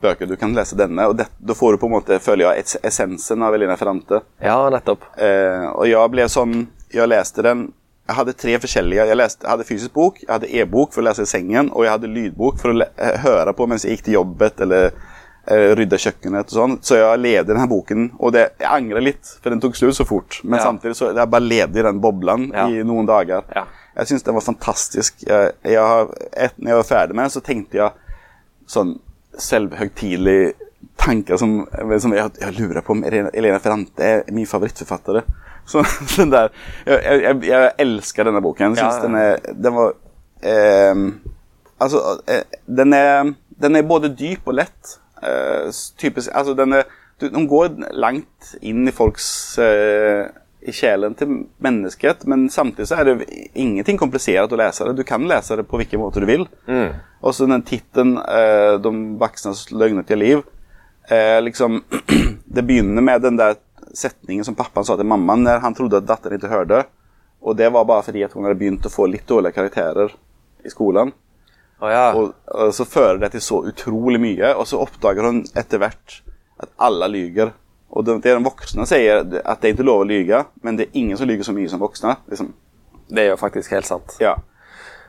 [0.00, 0.26] bøker.
[0.26, 3.54] Du kan lese denne, og da får du på en måte, føler jeg, essensen av
[3.54, 4.22] Elina Ferrante.
[4.42, 5.06] Ja, nettopp.
[5.16, 6.58] Eh, og jeg ble sånn
[6.88, 7.66] Jeg leste den
[8.08, 9.04] jeg hadde tre forskjellige.
[9.10, 11.84] Jeg, leste, jeg hadde fysisk bok, jeg hadde e-bok for å lese i sengen, og
[11.84, 15.72] jeg hadde lydbok for å eh, høre på mens jeg gikk til jobbet eller uh,
[15.76, 16.48] rydda kjøkkenet.
[16.48, 16.76] og sånn.
[16.80, 20.06] Så jeg levde denne boken, og det, jeg angrer litt, for den tok slutt så
[20.08, 20.38] fort.
[20.44, 20.64] Men ja.
[20.70, 22.64] samtidig så jeg bare levde i den boblen ja.
[22.72, 23.44] i noen dager.
[23.52, 23.66] Ja.
[23.98, 25.26] Jeg syns den var fantastisk.
[25.28, 28.16] Jeg, jeg et, når jeg var ferdig med den, så tenkte jeg
[28.70, 28.96] sånn
[29.38, 30.54] selvhøytidelig
[30.98, 31.60] tanker som,
[32.00, 35.20] som jeg, jeg, lurer på om Elena Ferrante er min favorittforfatter.
[35.68, 35.84] Så
[36.16, 36.48] den der
[36.86, 38.72] Jeg, jeg, jeg elsker denne boken.
[38.72, 39.06] Jeg syns ja, ja.
[39.06, 39.92] den er Den var
[40.42, 41.04] eh,
[41.78, 44.98] Altså, eh, den er, den er både dyp og lett.
[45.22, 46.88] Eh, typisk Altså, den er
[47.20, 49.28] Den går langt inn i folks
[49.62, 50.28] eh,
[50.58, 53.28] i sjelen til mennesket, men samtidig så er det
[53.58, 54.96] ingenting komplisert å lese det.
[54.98, 56.44] Du kan lese det på hvilken måte du vil.
[56.66, 56.98] Mm.
[57.22, 60.42] Og så den tittelen eh, 'De voksnes løgnete liv'
[61.10, 61.82] eh, liksom,
[62.54, 63.56] Det begynner med den der
[63.98, 66.82] setningen som pappaen sa til mammaen når han trodde at datteren ikke hørte.
[67.42, 70.14] Og det var bare fordi at hun hadde begynt å få litt dårlige karakterer
[70.66, 71.12] i skolen.
[71.78, 72.10] Oh, ja.
[72.10, 76.20] og, og, så fører det til så utrolig mye, og så oppdager hun etter hvert
[76.58, 77.52] at alle lyver.
[77.94, 79.30] Og det, det de voksne sier, at
[79.62, 81.82] det er ikke lov å lyve, men det er ingen som lyver så mye som
[81.82, 82.16] voksne.
[82.30, 82.50] Liksom.
[83.08, 84.18] Det er jo faktisk helt sant.
[84.20, 84.34] Ja.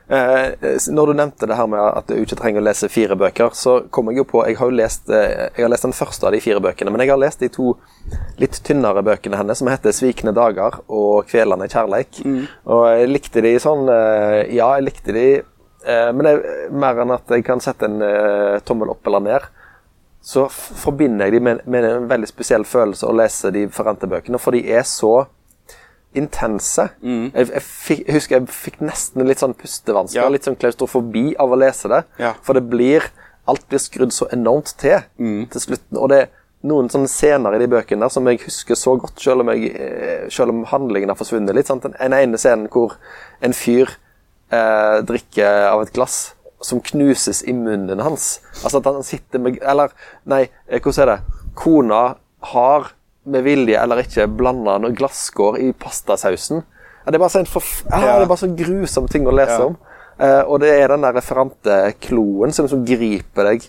[0.10, 3.54] Eh, når du nevnte det her med at du ikke trenger å lese fire bøker,
[3.54, 6.26] så kom jeg jo på Jeg har jo lest, eh, jeg har lest den første
[6.26, 7.76] av de fire bøkene, men jeg har lest de to
[8.42, 12.24] litt tynnere bøkene hennes, som heter 'Svikne dager' og 'Kvelende kjærleik'.
[12.26, 12.48] Mm.
[12.66, 15.44] Og jeg likte de sånn eh, Ja, jeg likte de,
[15.86, 18.02] eh, men det er mer enn at jeg kan sette en
[18.66, 19.42] tommel opp eller ned.
[20.22, 24.40] Så forbinder jeg de med, med en veldig spesiell følelse å lese de forrente bøkene,
[24.40, 25.28] for de er så
[26.18, 26.88] intense.
[27.02, 27.30] Mm.
[27.34, 30.30] Jeg, jeg, fikk, jeg, husker jeg fikk nesten litt sånn pustevansker, ja.
[30.34, 32.04] litt sånn klaustrofobi av å lese det.
[32.22, 32.36] Ja.
[32.46, 33.12] For det blir
[33.50, 35.48] Alt blir skrudd så enormt til mm.
[35.50, 35.98] til slutten.
[35.98, 36.28] Og det er
[36.70, 39.72] noen sånne scener i de bøkene der som jeg husker så godt, selv om, jeg,
[39.74, 41.70] eh, selv om handlingen har forsvunnet litt.
[41.72, 41.88] Sant?
[41.90, 42.98] En ene scenen hvor
[43.42, 43.96] en fyr
[44.54, 46.20] eh, drikker av et glass
[46.62, 48.40] som knuses i munnen hans.
[48.62, 49.96] Altså at han sitter med Eller,
[50.30, 51.20] nei, eh, hvordan er det?
[51.58, 52.04] Kona
[52.54, 52.92] har
[53.32, 56.64] med vilje eller ikke blanda noe glasskår i pastasausen.
[57.04, 59.78] Ja, det, er bare sånn ja, det er bare så grusom ting å lese om.
[60.20, 63.68] Uh, og det er den der referantekloen som, som griper deg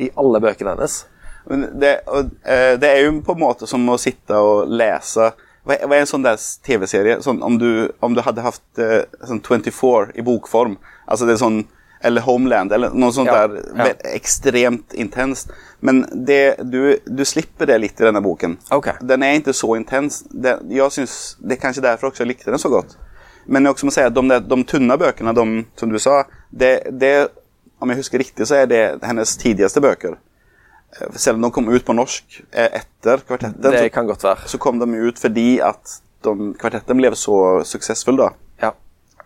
[0.00, 1.02] i alle bøkene hennes.
[1.44, 5.30] Det, og, uh, det, er jo på en måte som å sitte og lese
[5.66, 6.24] Hva er en sånn
[6.64, 7.56] TV-serie sånn, om,
[8.00, 10.78] om, du hadde hatt uh, sånn 24 i bokform?
[11.04, 11.60] Altså det er sånn
[12.02, 13.88] eller Homeland, eller noe sånt ja, der ja.
[14.14, 15.50] ekstremt intenst.
[15.84, 18.56] Men det, du, du, slipper det litt i denne boken.
[18.72, 18.96] Okay.
[19.04, 20.22] Den er ikke så intens.
[20.30, 22.96] Det, jeg synes, det er kanskje derfor også jeg likte den så godt.
[23.44, 25.46] Men jeg også må si at de, de, de tynne bøkene, de,
[25.80, 27.14] som du sa det, det,
[27.80, 30.16] Om jeg husker riktig, så er det hennes tidligste bøker.
[31.14, 34.48] Selv om de kom ut på norsk eh, etter Kvartetten, det kan godt være.
[34.50, 38.18] så kom de ut fordi at de, Kvartetten ble så suksessfull.
[38.20, 38.32] da.
[38.60, 38.72] Ja.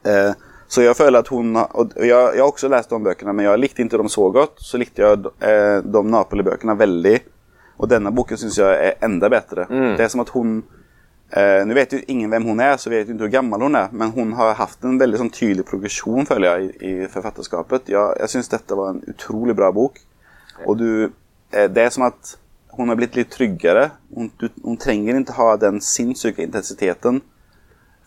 [0.06, 0.34] Eh,
[0.68, 3.61] så jeg føler at hun og jeg, jeg har også lest de bøkene, men jeg
[3.61, 4.62] likte ikke dem så godt.
[4.64, 7.18] Så likte jeg eh, de Napoli-bøkene veldig.
[7.79, 9.66] Og denne boken syns jeg er enda bedre.
[9.68, 9.96] Mm.
[9.98, 10.57] Det er som at hun
[11.35, 13.79] eh, Nå vet jo ingen hvem hun er, så vet jo ikke hvor gammel hun
[13.79, 17.92] er, men hun har hatt en veldig sånn, tydelig progresjon, føler jeg, i, i forfatterskapet.
[17.92, 20.00] Jeg, jeg syns dette var en utrolig bra bok.
[20.64, 22.38] Og du eh, Det er som at
[22.74, 23.90] hun har blitt litt tryggere.
[24.14, 27.22] Hun, du, hun trenger ikke ha den sinnssyke intensiteten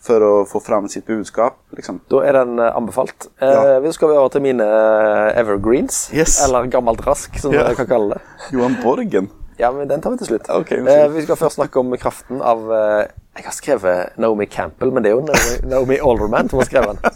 [0.00, 2.00] for å få fram sitt budskap, liksom.
[2.10, 3.26] Da er den eh, anbefalt.
[3.42, 3.78] Eh, Ja.
[3.82, 6.08] Vi skal vi over til mine eh, evergreens.
[6.14, 6.38] Yes.
[6.46, 7.66] Eller gammelt rask, som Ja.
[7.68, 8.20] jeg kan kalle det.
[8.54, 9.30] Johan Borgen.
[9.58, 10.46] Ja, men den tar vi til slutt.
[10.54, 13.08] Okay, vi eh, vi skal først snakke om kraften av eh,
[13.38, 16.98] Jeg har skrevet Naomi Campbell, men det er jo Naomi, Naomi Alderman som har skrevet
[17.02, 17.10] den.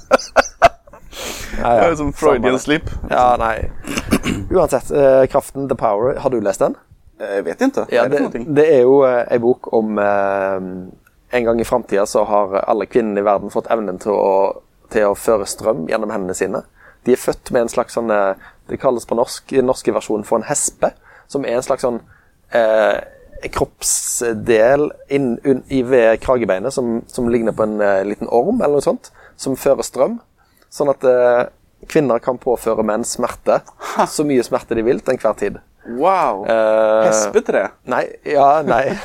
[1.63, 2.87] Ja, Det ja, er som samme Freudian slip.
[3.11, 3.69] Ja, nei.
[4.57, 6.75] Uansett, eh, kraften The Power, har du lest den?
[7.21, 7.85] Jeg vet ikke.
[7.93, 10.57] Ja, det det, det er jo eh, ei bok om eh,
[11.33, 14.33] En gang i framtida så har alle kvinnene i verden fått evnen til å,
[14.93, 16.61] til å føre strøm gjennom hendene sine.
[17.07, 18.37] De er født med en slags sånn eh,
[18.69, 20.93] Det kalles på norsk, i den norske versjonen for en hespe,
[21.33, 21.99] som er en slags sånn
[22.55, 23.01] eh,
[23.51, 28.79] kroppsdel inn, un, i, ved kragebeinet som, som ligner på en eh, liten orm, eller
[28.79, 30.21] noe sånt, som fører strøm.
[30.73, 31.43] Sånn at eh,
[31.91, 33.61] kvinner kan påføre menn smerte,
[34.15, 35.59] så mye smerte de vil, til enhver tid.
[35.87, 36.45] Wow!
[36.47, 37.69] Uh, Hespetre.
[37.91, 38.87] Nei, ja, nei.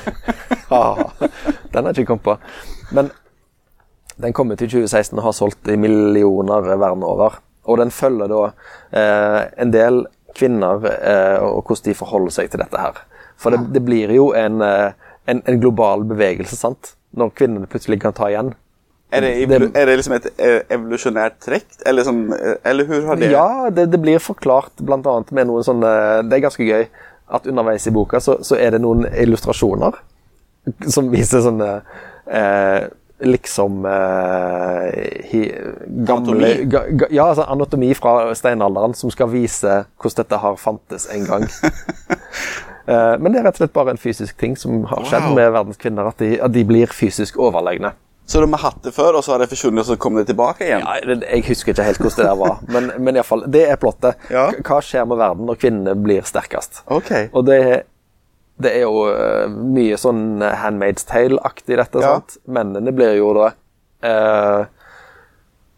[0.68, 0.98] Ah,
[1.72, 2.34] den har jeg ikke kommet på.
[2.92, 3.08] Men
[4.20, 7.38] den kom ut i 2016 og har solgt i millioner verden over.
[7.68, 8.42] Og den følger da
[8.92, 10.02] eh, en del
[10.38, 13.02] kvinner eh, og hvordan de forholder seg til dette her.
[13.38, 14.96] For det, det blir jo en, eh,
[15.30, 16.96] en, en global bevegelse, sant?
[17.18, 18.54] Når kvinnene plutselig kan ta igjen.
[19.12, 19.32] Er det,
[19.72, 21.68] er det liksom et eh, evolusjonært trekk?
[21.88, 25.48] Eller, som, eh, eller hvor har det Ja, det, det blir forklart blant annet med
[25.48, 25.92] noen sånne
[26.28, 26.88] Det er ganske gøy
[27.32, 29.96] at underveis i boka så, så er det noen illustrasjoner
[30.92, 31.70] som viser sånne
[32.28, 32.88] eh,
[33.24, 35.40] Liksom eh, hi,
[36.06, 36.52] gamle Anatomi?
[36.70, 41.26] ga, ga, Ja, altså anatomi fra steinalderen som skal vise hvordan dette har fantes en
[41.32, 41.48] gang.
[42.88, 45.34] Eh, men det er rett og slett bare en fysisk ting som har skjedd Wow.
[45.36, 46.08] med verdens kvinner.
[46.08, 47.90] At de, at de blir fysisk overlegne.
[48.28, 50.26] Så de har hatt det før, og så har det forsvunnet, og så kom det
[50.28, 50.84] tilbake igjen?
[50.84, 53.62] Ja, jeg husker ikke helt hvordan det der var, men, men i alle fall, det
[53.72, 54.26] er plottet.
[54.34, 54.50] Ja.
[54.68, 56.82] Hva skjer med verden når kvinnene blir sterkest?
[56.92, 57.14] Ok.
[57.32, 57.62] Og det,
[58.60, 62.04] det er jo øh, mye sånn Handmaid's Tale-aktig, dette.
[62.04, 62.18] Ja.
[62.18, 62.36] sant?
[62.52, 63.54] Mennene blir jo da
[64.12, 64.68] øh,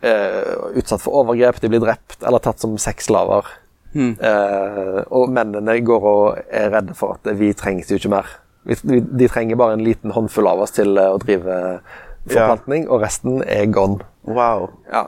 [0.10, 3.46] øh, utsatt for overgrep, de blir drept eller tatt som sexslaver.
[3.94, 4.16] Hmm.
[4.22, 8.38] Eh, og mennene går og er redde for at vi trengs jo ikke mer.
[8.66, 11.56] Vi, vi, de trenger bare en liten håndfull av oss til eh, å drive
[12.34, 14.06] forplantning, og resten er gone.
[14.28, 14.70] Wow.
[14.92, 15.06] Ja.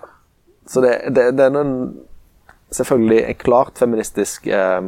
[0.67, 1.73] Så det, det, det er noen,
[2.71, 4.81] selvfølgelig et klart feministisk eh,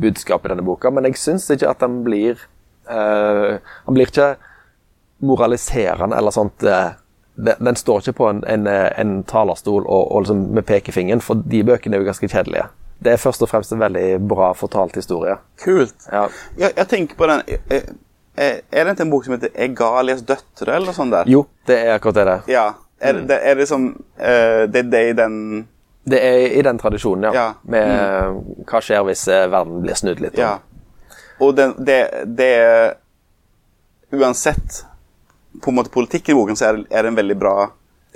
[0.00, 2.40] budskap i denne boka, men jeg syns ikke at den blir
[2.90, 4.32] eh, Han blir ikke
[5.20, 6.62] moraliserende eller sånt.
[6.62, 6.90] eh,
[7.40, 11.62] den står ikke på en, en, en talerstol og, og liksom med pekefingeren, for de
[11.64, 12.66] bøkene er jo ganske kjedelige.
[13.00, 15.38] Det er først og fremst en veldig bra fortalt historie.
[15.62, 15.94] Kult.
[16.12, 16.26] Ja.
[16.58, 17.86] Jeg, jeg tenker på den jeg, eh,
[18.36, 21.24] Er det ikke en bok som heter 'Egalias døtre', eller sånt der?
[21.28, 22.42] Jo, det er akkurat det det er.
[22.48, 22.68] Ja.
[23.00, 23.86] Er, det, er det som
[24.20, 25.68] uh, Det er det i den
[26.04, 27.32] Det er i den tradisjonen, ja.
[27.32, 27.52] Ja.
[27.64, 30.36] Med hva skjer hvis eh, verden blir snudd litt.
[30.38, 30.58] Ja.
[31.40, 32.94] Og den, det, det er
[34.12, 34.84] Uansett
[35.62, 37.70] på en måte politikken i boken, så er det, er det en veldig bra,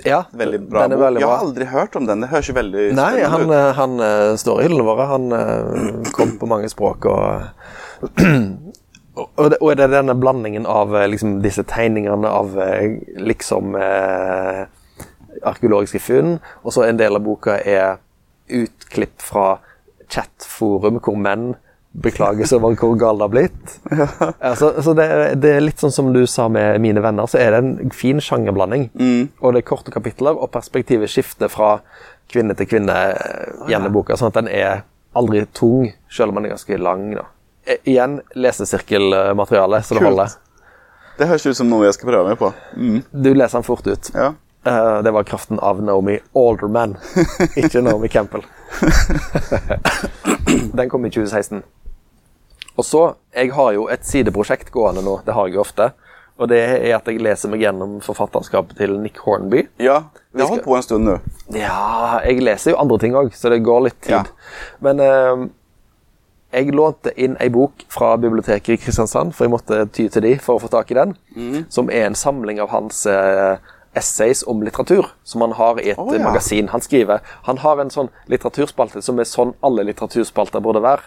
[0.05, 1.05] Ja, veldig bra den er bok.
[1.05, 2.21] veldig Jeg har aldri hørt om den.
[2.21, 3.47] Det høres jo veldig Nei, spennende han, ut.
[3.47, 5.05] Nei, han eh, står i hyllene våre.
[5.11, 7.41] Han eh, kom på mange språk og
[9.35, 13.75] Og det, og det er denne blandingen av eh, liksom, disse tegningene av eh, liksom
[13.75, 14.63] eh,
[15.45, 17.97] arkeologiske funn, og så en del av boka er
[18.47, 19.57] utklipp fra
[20.11, 21.53] chatforum hvor menn
[22.03, 23.75] beklages over hvor galt det har blitt.
[24.49, 25.07] Altså, så det,
[25.41, 28.19] det er litt sånn som du sa med mine venner, så er det en fin
[28.21, 28.89] sjangerblanding.
[29.41, 31.77] Og det er korte kapitler, og perspektivet skifter fra
[32.31, 34.83] kvinne til kvinne eh, gjennom boka, sånn at den er
[35.15, 37.07] aldri tung, selv om den er ganske lang.
[37.15, 37.27] da.
[37.65, 40.09] Eh, igjen lesesirkelmateriale, så det Kult.
[40.09, 40.29] holder.
[41.17, 42.51] Det høres ut som noe jeg skal prøve meg på.
[42.75, 42.99] Mm.
[43.11, 44.11] Du leser den fort ut.
[44.13, 44.33] Ja.
[44.65, 46.95] Uh, det var kraften av Naomi Alderman,
[47.61, 48.41] ikke Naomi Campbell.
[50.73, 51.61] Den kom i 2016.
[52.75, 53.03] Og så,
[53.35, 55.91] Jeg har jo et sideprosjekt gående nå, det har jeg jo ofte.
[56.35, 59.67] Og det er at jeg leser meg gjennom forfatterskapet til Nick Hornby.
[59.79, 60.03] ja.
[60.35, 61.13] Vi har holdt på en stund nå.
[61.55, 64.17] Ja, jeg leser jo andre ting òg, så det går litt tid.
[64.17, 64.23] Ja.
[64.83, 65.45] Men eh,
[66.55, 70.35] jeg lånte inn ei bok fra biblioteket i Kristiansand, for jeg måtte ty til de
[70.41, 71.15] for å få tak i den.
[71.35, 71.65] mm.
[71.69, 73.57] Som er en samling av hans eh,
[73.95, 76.23] essays om litteratur, som han har i et oh, ja.
[76.23, 76.67] magasin.
[76.73, 81.05] Han skriver Han har en sånn litteraturspalte som er sånn alle litteraturspalter burde være.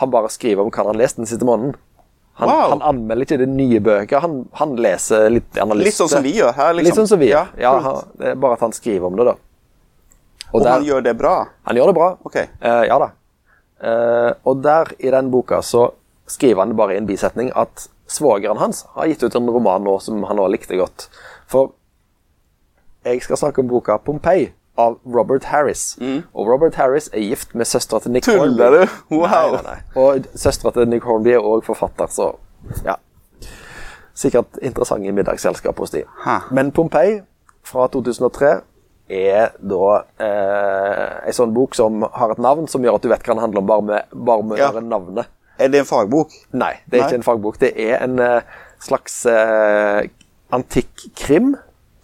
[0.00, 1.76] Han bare skriver om hva han har lest den siste måneden.
[2.38, 2.68] Han, Wow.
[2.70, 5.88] han anmelder ikke de nye bøker, han, han leser litt analyse.
[5.88, 6.68] Litt sånn som vi gjør her.
[6.76, 6.86] Liksom.
[6.86, 7.48] Litt sånn som vi gjør.
[7.58, 9.34] Ja, ja han, det er bare at han skriver om det, da.
[10.52, 11.32] Og der- han gjør det bra.
[11.66, 12.10] han gjør det bra.
[12.24, 12.36] Ok.
[12.62, 13.08] Uh, ja da.
[13.82, 15.90] Eh, og der i den boka så
[16.26, 19.98] skriver han bare i en bisetning at svogeren hans har gitt ut en roman nå
[20.00, 21.08] som han også likte godt.
[21.46, 21.72] For
[23.04, 25.98] jeg skal snakke om boka 'Pompeii' av Robert Harris.
[26.34, 28.34] Og Robert Harris er gift med søstera til Nick Mm.
[28.34, 28.86] Tuller Hornby.
[29.10, 29.16] du?
[29.16, 29.26] Wow.
[29.26, 30.02] Nei, nei, nei.
[30.02, 32.32] Og søstera til Nick Hornby er òg forfatter, så
[32.84, 32.94] ja.
[34.14, 36.02] Sikkert interessante middagsselskap hos de.
[36.24, 36.38] Ha.
[36.50, 37.20] Men Pompeii
[37.64, 38.60] fra 2003
[39.08, 43.22] er da eh, ei sånn bok som har et navn som gjør at du vet
[43.24, 44.70] hva den handler om, bare med, bare med Ja.
[44.80, 45.26] navnet.
[45.58, 46.30] Er det en fagbok?
[46.52, 47.08] Nei, det er Nei.
[47.08, 47.56] ikke en fagbok.
[47.58, 48.42] Det er en eh,
[48.84, 50.04] slags eh,
[50.54, 51.56] antikk-krim,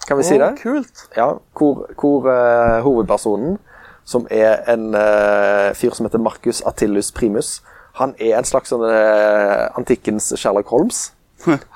[0.09, 0.51] kan vi si det?
[0.61, 1.05] Kult.
[1.17, 3.59] Ja, hvor, hvor eh, hovedpersonen,
[4.05, 7.61] som er en eh, fyr som heter Marcus Attillus Primus,
[8.01, 11.13] han er en slags sånn eh, antikkens Sherlock Holmes.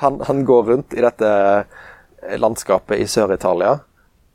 [0.03, 3.79] Han, han går rundt i dette eh, landskapet i Sør-Italia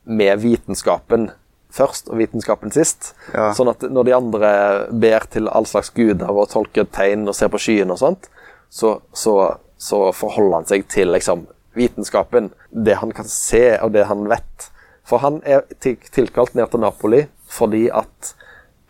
[0.04, 1.30] med vitenskapen
[1.74, 3.12] først og vitenskapen sist.
[3.34, 3.48] Ja.
[3.56, 4.50] Sånn at når de andre
[4.94, 8.28] ber til all slags guder og tolker tegn og ser på skyen og sånt,
[8.70, 9.34] så, så,
[9.78, 14.68] så forholder han seg til liksom vitenskapen, det han kan se og det han vet.
[15.04, 18.30] For han er tilkalt ned til Napoli fordi at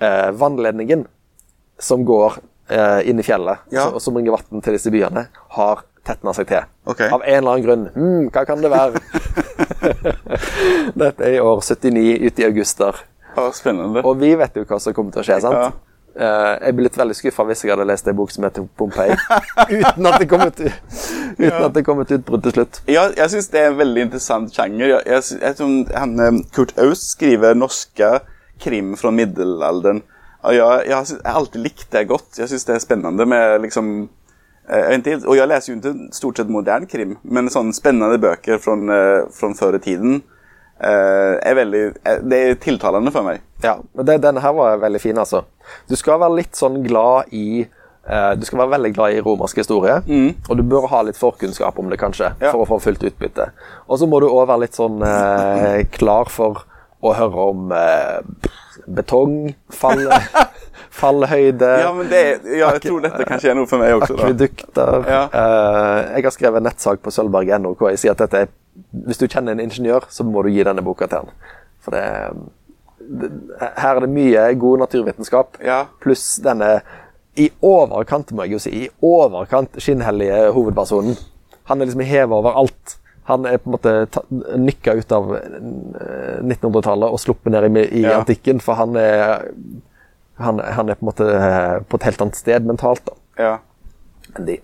[0.05, 1.07] eh, vannledningen
[1.81, 2.37] som går
[2.71, 3.89] eh, inn i fjellet, Ja.
[3.91, 6.69] og som bringer vann til disse byene, har tetna seg til.
[6.85, 7.09] Okay.
[7.09, 7.85] Av en eller annen grunn.
[7.97, 9.01] Hmm, hva kan det være?
[11.05, 13.05] Dette er i år 79 ute i auguster
[13.55, 14.05] spennende.
[14.05, 15.59] Og vi vet jo hva som kommer til å skje, sant?
[15.59, 15.73] Ja.
[16.15, 19.17] Uh, jeg ble litt veldig skuffa hvis jeg hadde lest en bok som heter Pompeii,
[19.81, 20.61] uten at det kom et,
[21.43, 22.79] uten et utbrudd til slutt.
[22.87, 24.93] Ja, jeg syns det er en veldig interessant sjanger.
[24.93, 28.13] Jeg, jeg, jeg tror han, eh, Kurt Aust skriver norske
[28.63, 30.05] krim fra middelalderen.
[30.45, 32.31] Og jeg, jeg har alltid likt det godt.
[32.39, 33.95] Jeg syns det er spennende med liksom
[34.69, 38.59] eh, helt, Og jeg leser jo ikke stort sett modern krim, men sånne spennende bøker
[38.63, 40.23] fra, eh, fra før i tiden
[40.81, 41.85] eh, er veldig
[42.29, 43.41] Det er tiltalende for meg.
[43.63, 45.45] Ja, men det, denne her var veldig fin, altså.
[45.89, 49.57] Du skal være litt sånn glad i uh, Du skal være veldig glad i romersk
[49.63, 50.03] historie,
[50.49, 52.51] og du bør ha litt forkunnskap om det, kanskje, Ja.
[52.51, 53.47] for å få fullt utbytte.
[53.89, 56.67] Og så må du òg være litt sånn uh, klar for
[57.05, 58.21] å høre om eh,
[58.87, 60.03] betong, fall,
[61.01, 62.23] fallhøyde Ja, men det,
[62.59, 64.17] ja, jeg tror dette kanskje er noe for meg også.
[64.19, 65.07] Akvedukter.
[65.11, 65.23] Ja.
[65.29, 68.53] Eh, jeg har skrevet en nettsak på sølvberg.no hvor jeg sier at dette er
[69.07, 71.31] Hvis du kjenner en ingeniør, så må du gi denne boka til han.
[71.85, 72.05] For det,
[73.23, 73.31] det
[73.79, 75.85] Her er det mye god naturvitenskap, Ja.
[76.03, 76.81] pluss denne
[77.37, 81.17] i overkant, må jeg jo si, i overkant skinnhellige hovedpersonen.
[81.67, 82.97] Han er liksom heva over alt.
[83.31, 83.93] Han er på en måte
[84.61, 88.19] nikka ut av eh, 1900-tallet og sluppet ned i, i Ja.
[88.21, 89.47] antikken, for han er
[90.43, 93.05] han, han er på en måte eh, på et helt annet sted mentalt.
[93.07, 93.55] da Ja.
[94.35, 94.57] enn de.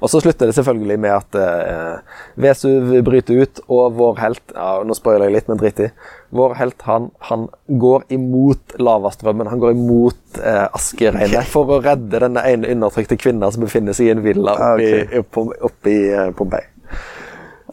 [0.00, 1.98] Og så slutter det selvfølgelig med at eh,
[2.38, 5.88] Vesuv bryter ut, og vår helt ja, Nå spoiler jeg litt, men drit i.
[6.30, 9.50] Vår helt han, han går imot lavastrømmen.
[9.50, 14.06] Han går imot eh, askeregnet for å redde denne ene undertrykte kvinna som befinner seg
[14.06, 15.02] i en villa oppe Ah, okay.
[15.02, 16.70] i, oppe, oppe eh, Pompeii.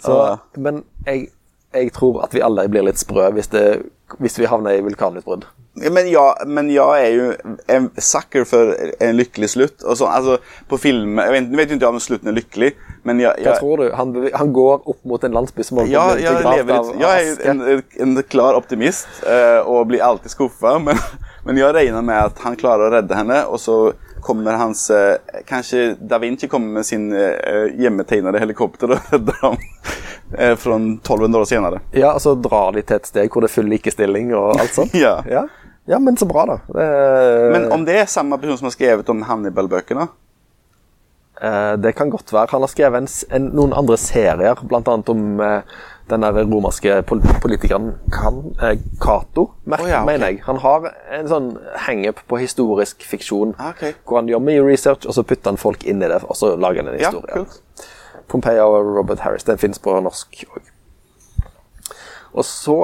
[0.04, 0.38] Så.
[0.56, 1.30] Men jeg,
[1.76, 3.66] jeg tror at vi alle blir litt sprø hvis, det,
[4.20, 5.48] hvis vi havner i vulkanutbrudd.
[5.76, 8.72] Men ja, men ja er jo en sucker for
[9.04, 9.84] en lykkelig slutt.
[9.84, 10.38] Så, altså,
[10.72, 12.70] på film, Jeg vet, vet ju inte om slutten er lykkelig,
[13.04, 13.90] men jag, Hva tror du?
[13.92, 16.96] Han, han går opp mot en landsby som holder på å bli begravd av aske?
[17.04, 19.20] Ja, jeg er en, en klar optimist
[19.66, 20.98] og och blir alltid skuffa, Men,
[21.44, 23.80] men jeg regner med at han klarer å redde henne og så
[24.26, 29.58] kommer hans, eh, kanske Da Vinci kommer med sin eh, hjemmetegnade helikopter og redder ham
[30.38, 31.80] eh, från 1200 år senere.
[31.92, 34.74] Ja, og så drar de til et sted hvor det er full likestilling og alt
[34.76, 34.98] sånt.
[35.06, 35.20] Ja.
[35.30, 35.46] ja.
[35.86, 36.56] Ja, men så bra, da.
[36.74, 36.86] Det,
[37.54, 40.08] Men om det er samme person som har skrevet om Hannibal-böckerna?
[41.42, 42.52] Eh, det kan godt være.
[42.52, 44.96] Han har skrevet en, en, noen andre serier, bl.a.
[45.12, 45.62] om eh,
[46.10, 47.00] den romerske
[47.42, 50.06] politikeren kan, eh, Cato, mer- oh, ja, okay.
[50.12, 50.42] mener jeg.
[50.46, 51.50] Han har en sånn
[51.88, 53.96] hangup på historisk fiksjon, okay.
[54.06, 56.54] hvor han gjør mye research, og så putter han folk inn i det, og så
[56.56, 57.34] lager han en Ja, historie.
[57.46, 57.90] kult.
[58.28, 59.44] Pompeii og Robert Harris.
[59.46, 60.72] Den fins på norsk òg.
[62.36, 62.78] Og så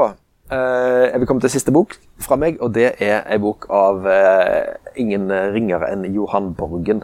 [0.51, 4.05] eh, er vi kommet til siste bok fra meg, og det er ei bok av
[4.07, 7.03] eh, ingen ringere enn Johan Borgen.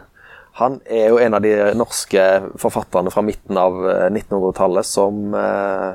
[0.58, 2.22] Han er jo en av de norske
[2.58, 5.92] forfatterne fra midten av eh, 1900-tallet som eh,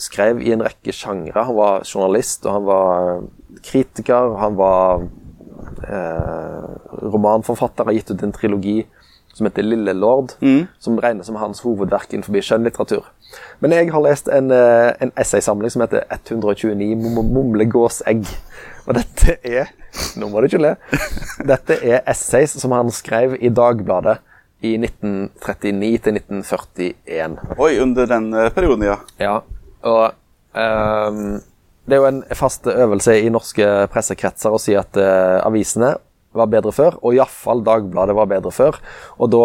[0.00, 1.44] skrev i en rekke sjangre.
[1.44, 5.04] Han var journalist, og han var kritiker, han var
[5.84, 6.70] eh,
[7.12, 8.78] romanforfatter, har gitt ut en trilogi
[9.34, 10.36] som heter Lille Lord,
[10.78, 13.08] som regnes som hans hovedverk innenfor skjønnlitteratur.
[13.62, 16.94] Men jeg har lest en, eh, en essaysamling som heter 129
[17.34, 18.26] mumlegåsegg.
[18.86, 19.72] Og dette er
[20.18, 20.72] Nå må du ikke le.
[21.52, 24.16] Dette er essays som han skrev i Dagbladet
[24.64, 27.36] i 1939 til 1941.
[27.58, 28.96] Oi, under den eh, perioden ja.
[29.22, 29.36] Ja,
[29.86, 30.16] og
[30.58, 31.38] um,
[31.86, 35.94] det er jo en fast øvelse i norske pressekretser å si at uh, avisene
[36.34, 38.78] var bedre før, og iallfall Dagbladet var bedre før.
[39.18, 39.44] Og da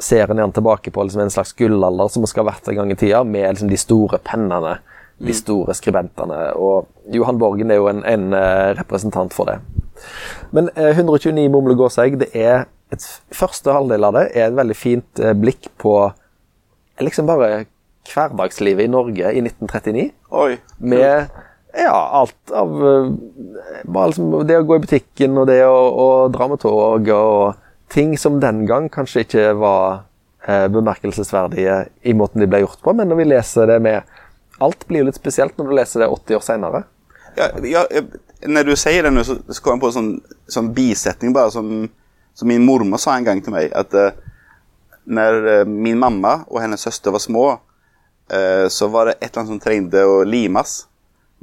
[0.00, 2.92] ser en gjerne tilbake på liksom en slags gullalder som skal ha vært en gang
[2.92, 4.78] i tida, med liksom de store pennene,
[5.24, 6.40] de store skribentene.
[6.58, 9.58] Og Johan Borgen er jo en, en eh, representant for det.
[10.56, 14.76] Men eh, 129 Mumle gåsegg, det er et første halvdel av det er et veldig
[14.76, 15.96] fint eh, blikk på
[16.94, 17.64] er liksom bare
[18.10, 20.10] hverdagslivet i Norge i 1939.
[20.30, 20.56] Oi.
[20.78, 21.30] Med
[21.76, 23.12] ja, alt av eh,
[23.84, 27.62] Bare liksom det å gå i butikken og det å, å dra med tog og
[27.92, 30.04] ting som den gang kanskje ikke var
[30.46, 34.20] eh, bemerkelsesverdige i måten de ble gjort på, men når vi leser det med
[34.62, 36.80] Alt blir jo litt spesielt når du leser det 80 år seinere.
[37.34, 37.80] Ja, ja,
[38.46, 40.10] når du sier det nå, så så kom jeg på en sånn,
[40.46, 41.88] sånn bisetning bare som,
[42.38, 43.72] som min mormor sa en gang til meg.
[43.74, 44.14] At eh,
[45.04, 47.46] når eh, min mamma og hennes søster var små,
[48.30, 50.84] eh, så var det et eller annet som trengte å limas.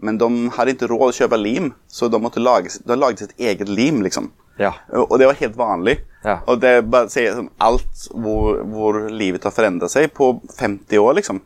[0.02, 3.36] Men de hadde ikke råd å kjøpe lim, så de måtte lage, de lagde sitt
[3.40, 4.02] eget lim.
[4.06, 4.32] liksom.
[4.60, 4.74] Ja.
[4.94, 6.00] Og det var helt vanlig.
[6.26, 6.40] Ja.
[6.50, 11.16] Og det bare sier sånn, alt hvor, hvor livet har forandret seg på 50 år,
[11.18, 11.42] liksom.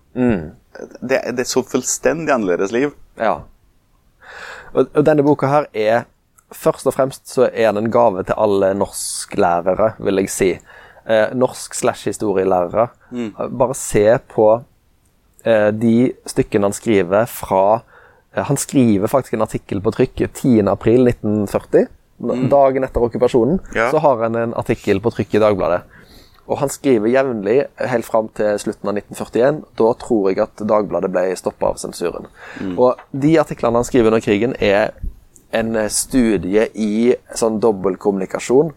[0.99, 2.95] Det, det er så fullstendig annerledes liv.
[3.19, 3.37] Ja.
[4.73, 6.05] Og, og denne boka her er
[6.55, 10.49] Først og fremst så er den en gave til alle norsklærere, vil jeg si.
[11.09, 12.85] Eh, norsk slash historielærere.
[13.49, 14.45] Bare se på
[15.43, 17.81] eh, de stykkene han skriver fra
[18.35, 21.87] Han skriver faktisk en artikkel på trykk 10.4.1940.
[22.49, 23.89] Dagen etter okkupasjonen Ja.
[23.91, 25.81] så har han en artikkel på trykk i Dagbladet.
[26.47, 29.63] Og han skriver jevnlig helt fram til slutten av 1941.
[29.75, 32.27] Da tror jeg at Dagbladet ble stoppa av sensuren.
[32.77, 34.91] Og de artiklene han skriver under krigen, er
[35.51, 38.73] en studie i sånn dobbeltkommunikasjon.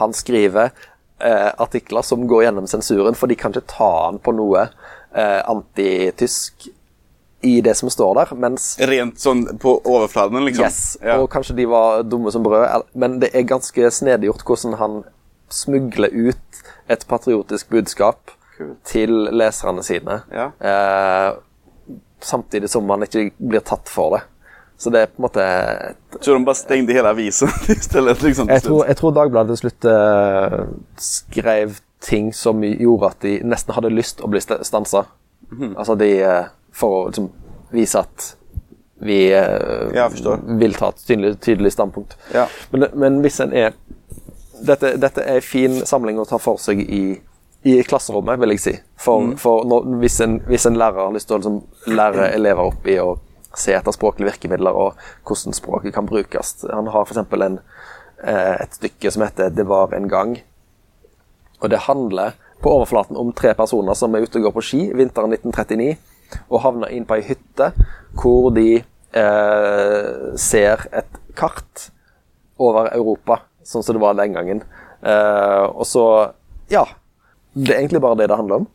[0.00, 0.72] Han skriver
[1.20, 4.66] eh, artikler som går gjennom sensuren, for de kan ikke ta han på noe
[5.14, 6.66] eh, antitysk
[7.46, 10.66] i det som står der, mens Rent sånn på overflaten, liksom.
[10.66, 11.18] Yes, Ja.
[11.20, 15.02] og kanskje de var dumme som brød, men det er ganske snedgjort hvordan han
[15.48, 18.74] smugler ut et patriotisk budskap cool.
[18.84, 20.20] til leserne sine.
[20.34, 20.50] Ja.
[20.60, 21.34] Eh,
[22.20, 24.24] samtidig som man ikke blir tatt for det.
[24.78, 28.22] Så det er på en måte et, Så de bare stengte hele avisen istället?
[28.22, 30.58] Liksom, jeg, tror, jeg tror Dagbladet til slutt eh,
[31.00, 35.06] skrev ting som gjorde at de nesten hadde lyst å bli stansa.
[35.50, 35.78] Mm -hmm.
[35.78, 36.44] Altså de eh,
[36.76, 37.30] For å liksom
[37.72, 38.32] vise at
[39.06, 39.92] vi eh,
[40.60, 42.16] vil ta et tydelig, tydelig standpunkt.
[42.34, 42.46] Ja.
[42.72, 43.74] Men, men hvis en er
[44.64, 47.02] dette, dette er en fin samling å ta for seg i,
[47.68, 48.74] i klasserommet, vil jeg si.
[48.96, 49.34] For, Mm.
[49.40, 51.58] for når, hvis, en, hvis en lærer har lyst til å liksom,
[51.92, 53.18] lære elever opp i å
[53.56, 54.98] se etter språklige virkemidler og
[55.28, 57.20] hvordan språket kan brukes Han har f.eks.
[57.46, 57.58] En,
[58.24, 60.36] eh, et stykke som heter 'Det var en gang'.
[61.62, 64.80] Og det handler på overflaten om tre personer som er ute og går på ski
[64.94, 65.96] vinteren 1939,
[66.48, 67.72] og havner inn på ei hytte
[68.16, 68.84] hvor de
[69.16, 71.90] eh, ser et kart
[72.58, 74.62] over Europa, sånn som det var den gangen.
[75.02, 76.32] Eh, og så
[76.68, 76.86] Ja.
[77.56, 78.66] Det er egentlig bare det det handler om.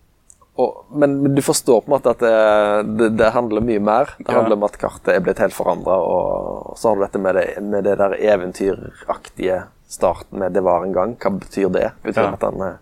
[0.61, 4.09] Og, men, du forstår på en måte at det, det, det handler mye mer.
[4.17, 4.39] Det Ja.
[4.39, 7.45] handler om at kartet er blitt helt forandra, og så har du dette med det,
[7.61, 11.15] med det der eventyraktige starten med 'det var en gang'.
[11.17, 11.91] Hva betyr det?
[12.03, 12.33] Betyr Ja.
[12.33, 12.73] at han eh,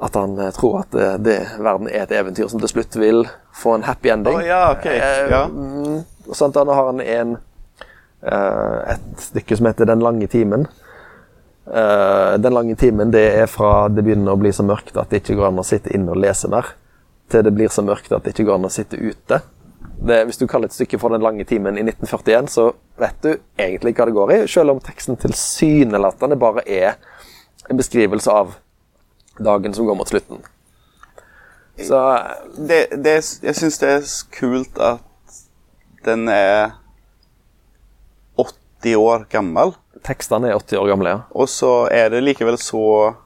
[0.00, 3.26] at han eh, tror at det, det, verden er et eventyr som til slutt vil
[3.56, 4.38] få en happy ending.
[4.40, 4.86] Oh, ja, ok.
[4.86, 5.44] Eh, Ja.
[6.28, 7.36] og sånt, da har han en,
[8.22, 10.66] eh, et stykke som heter 'Den lange timen'.
[11.74, 15.22] Eh, den lange timen det er fra det begynner å bli så mørkt at det
[15.22, 16.64] ikke går an å sitte inne og lese mer,
[17.28, 19.42] til det blir så mørkt at det ikke går an å sitte ute.
[20.00, 23.36] Det, hvis du kaller et stykke for Den lange timen i 1941, så vet du
[23.58, 26.94] egentlig hva det går i, selv om teksten tilsynelatende bare er
[27.68, 28.56] en beskrivelse av
[29.44, 30.42] dagen som går mot slutten.
[31.80, 32.00] Så
[32.56, 35.40] Det, det, jeg syns det er kult at
[36.04, 36.76] den er
[38.36, 39.74] 80 år gammel.
[40.04, 41.20] tekstene er 80 år gamle, ja.
[41.36, 43.16] Og så er det likevel så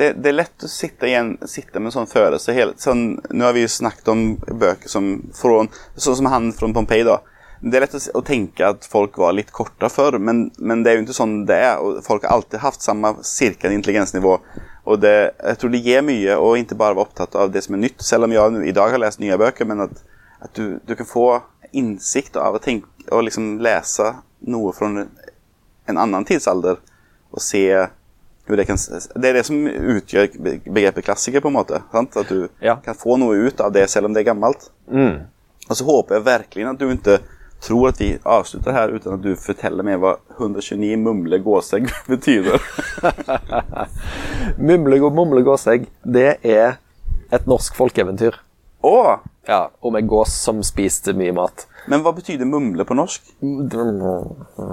[0.00, 3.44] det, det er lett å sitte, igjen, sitte med en sånn følelse hele sånn, Nå
[3.44, 7.18] har vi jo snakket om bøker som från, Sånn som han fra Pompeii, da.
[7.60, 10.90] Det er lett å, å tenke at folk var litt korta før, men, men det
[10.90, 11.82] er jo ikke sånn det er.
[11.84, 14.38] og Folk har alltid hatt samme cirka intelligensnivå.
[14.88, 15.14] Og det,
[15.44, 18.00] jeg tror det gir mye å ikke bare være opptatt av det som er nytt,
[18.02, 20.02] selv om jeg i dag har lest nye bøker, men at,
[20.40, 21.26] at du, du kan få
[21.76, 24.08] innsikt av å tenke og liksom lese
[24.48, 25.04] noe fra en,
[25.90, 26.78] en annen tidsalder
[27.30, 27.64] og se
[28.50, 28.74] det kan
[29.14, 31.78] Det er det som utgjør begrepet klassiker, på en måte.
[31.92, 32.16] Sant?
[32.18, 32.80] At du Ja.
[32.82, 34.70] kan få noe ut av det, selv om det er gammelt.
[34.90, 37.20] Og så håper jeg virkelig at du ikke
[37.60, 42.52] tror at vi avslutter her uten at du forteller meg hva 129 mumle gåsegg betyr.
[44.70, 46.78] Mumle, mumle gåsegg, det er
[47.30, 48.38] et norsk folkeeventyr.
[48.86, 49.20] Å!
[49.48, 51.66] Ja, om en gås som spiste mye mat.
[51.90, 53.24] Men hva betyr mumle på norsk?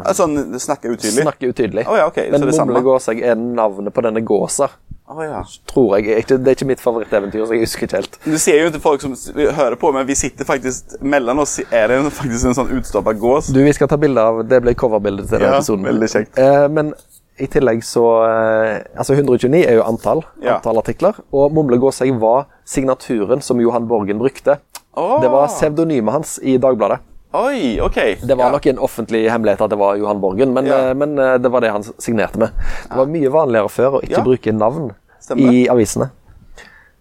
[0.04, 0.28] Altså,
[0.60, 1.24] snakke utydelig?
[1.24, 1.86] Snakker utydelig.
[1.88, 4.70] Oh, ja, ok, Men det mumle gåsegg er navnet på denne gåsa,
[5.08, 5.42] Å ja.
[5.72, 6.26] tror jeg.
[6.28, 8.18] Det er ikke mitt favoritteventyr, så jeg husker ikke helt.
[8.26, 9.14] Du ser jo ikke folk som
[9.56, 11.54] hører på, men vi sitter faktisk mellom oss.
[11.72, 13.48] Er det faktisk en sånn utstoppa gås?
[13.56, 15.88] Du, vi skal ta bilde av Det ble coverbildet til denne Ja, episoden.
[15.88, 16.42] veldig kjekt.
[16.44, 16.92] Eh, men
[17.40, 20.58] i tillegg så eh, Altså 129 er jo antall, Ja.
[20.58, 21.16] antall artikler.
[21.32, 24.60] Og Mumle var signaturen som Johan Borgen brukte.
[24.98, 25.22] Oh.
[25.22, 27.00] Det var pseudonymet hans i Dagbladet.
[27.34, 27.98] Oi, ok.
[28.24, 28.52] Det var ja.
[28.52, 30.78] nok en offentlig hemmelighet at det var Johan Borgen, men, Ja.
[30.90, 32.50] eh, men eh, det var det han signerte med.
[32.90, 34.24] Det var mye vanligere før å ikke Ja.
[34.24, 35.52] bruke navn Stemmer.
[35.54, 36.10] i avisene.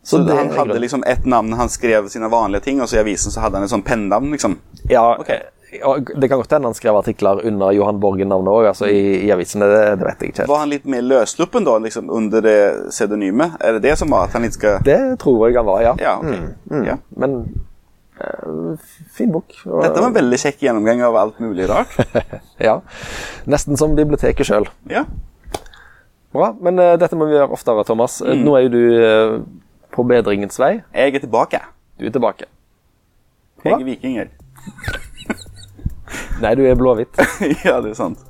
[0.02, 3.00] Så det han hadde liksom ett navn, han skrev sine vanlige ting, og så i
[3.02, 4.30] avisen så hadde han et sånn pennnavn?
[4.30, 4.58] liksom.
[4.88, 5.38] Ja, okay.
[5.80, 9.30] ja, Det kan godt hende han skrev artikler under Johan Borgen-navnet òg, altså i, i
[9.32, 9.66] avisene.
[9.66, 10.48] Det, det vet jeg ikke helt.
[10.48, 12.58] Var han litt mer løssluppen da, liksom under det
[12.90, 13.56] pseudonymet?
[13.60, 15.94] Er det det som var at han ikke skal Det tror jeg han var, ja.
[15.98, 16.84] Ja, ok.
[16.86, 16.96] Ja.
[17.16, 17.66] Men eh,
[19.16, 19.52] fin bok.
[19.66, 21.92] Og- Dette var en veldig kjekk gjennomgang av alt mulig rart.
[22.66, 22.78] Ja.
[23.46, 24.68] Nesten som biblioteket sjøl.
[24.90, 25.04] Ja.
[26.32, 26.54] Bra.
[26.60, 28.18] Men uh, dette må vi gjøre oftere, Thomas.
[28.24, 28.44] Mm.
[28.46, 29.34] Nå er jo du uh,
[29.92, 30.78] på bedringens vei.
[30.96, 31.60] Jeg er tilbake.
[32.00, 32.48] Du er tilbake.
[33.64, 34.30] Jeg er viking, jeg.
[36.40, 37.16] Nei, du er blåhvit.
[37.66, 38.20] ja, det er sant.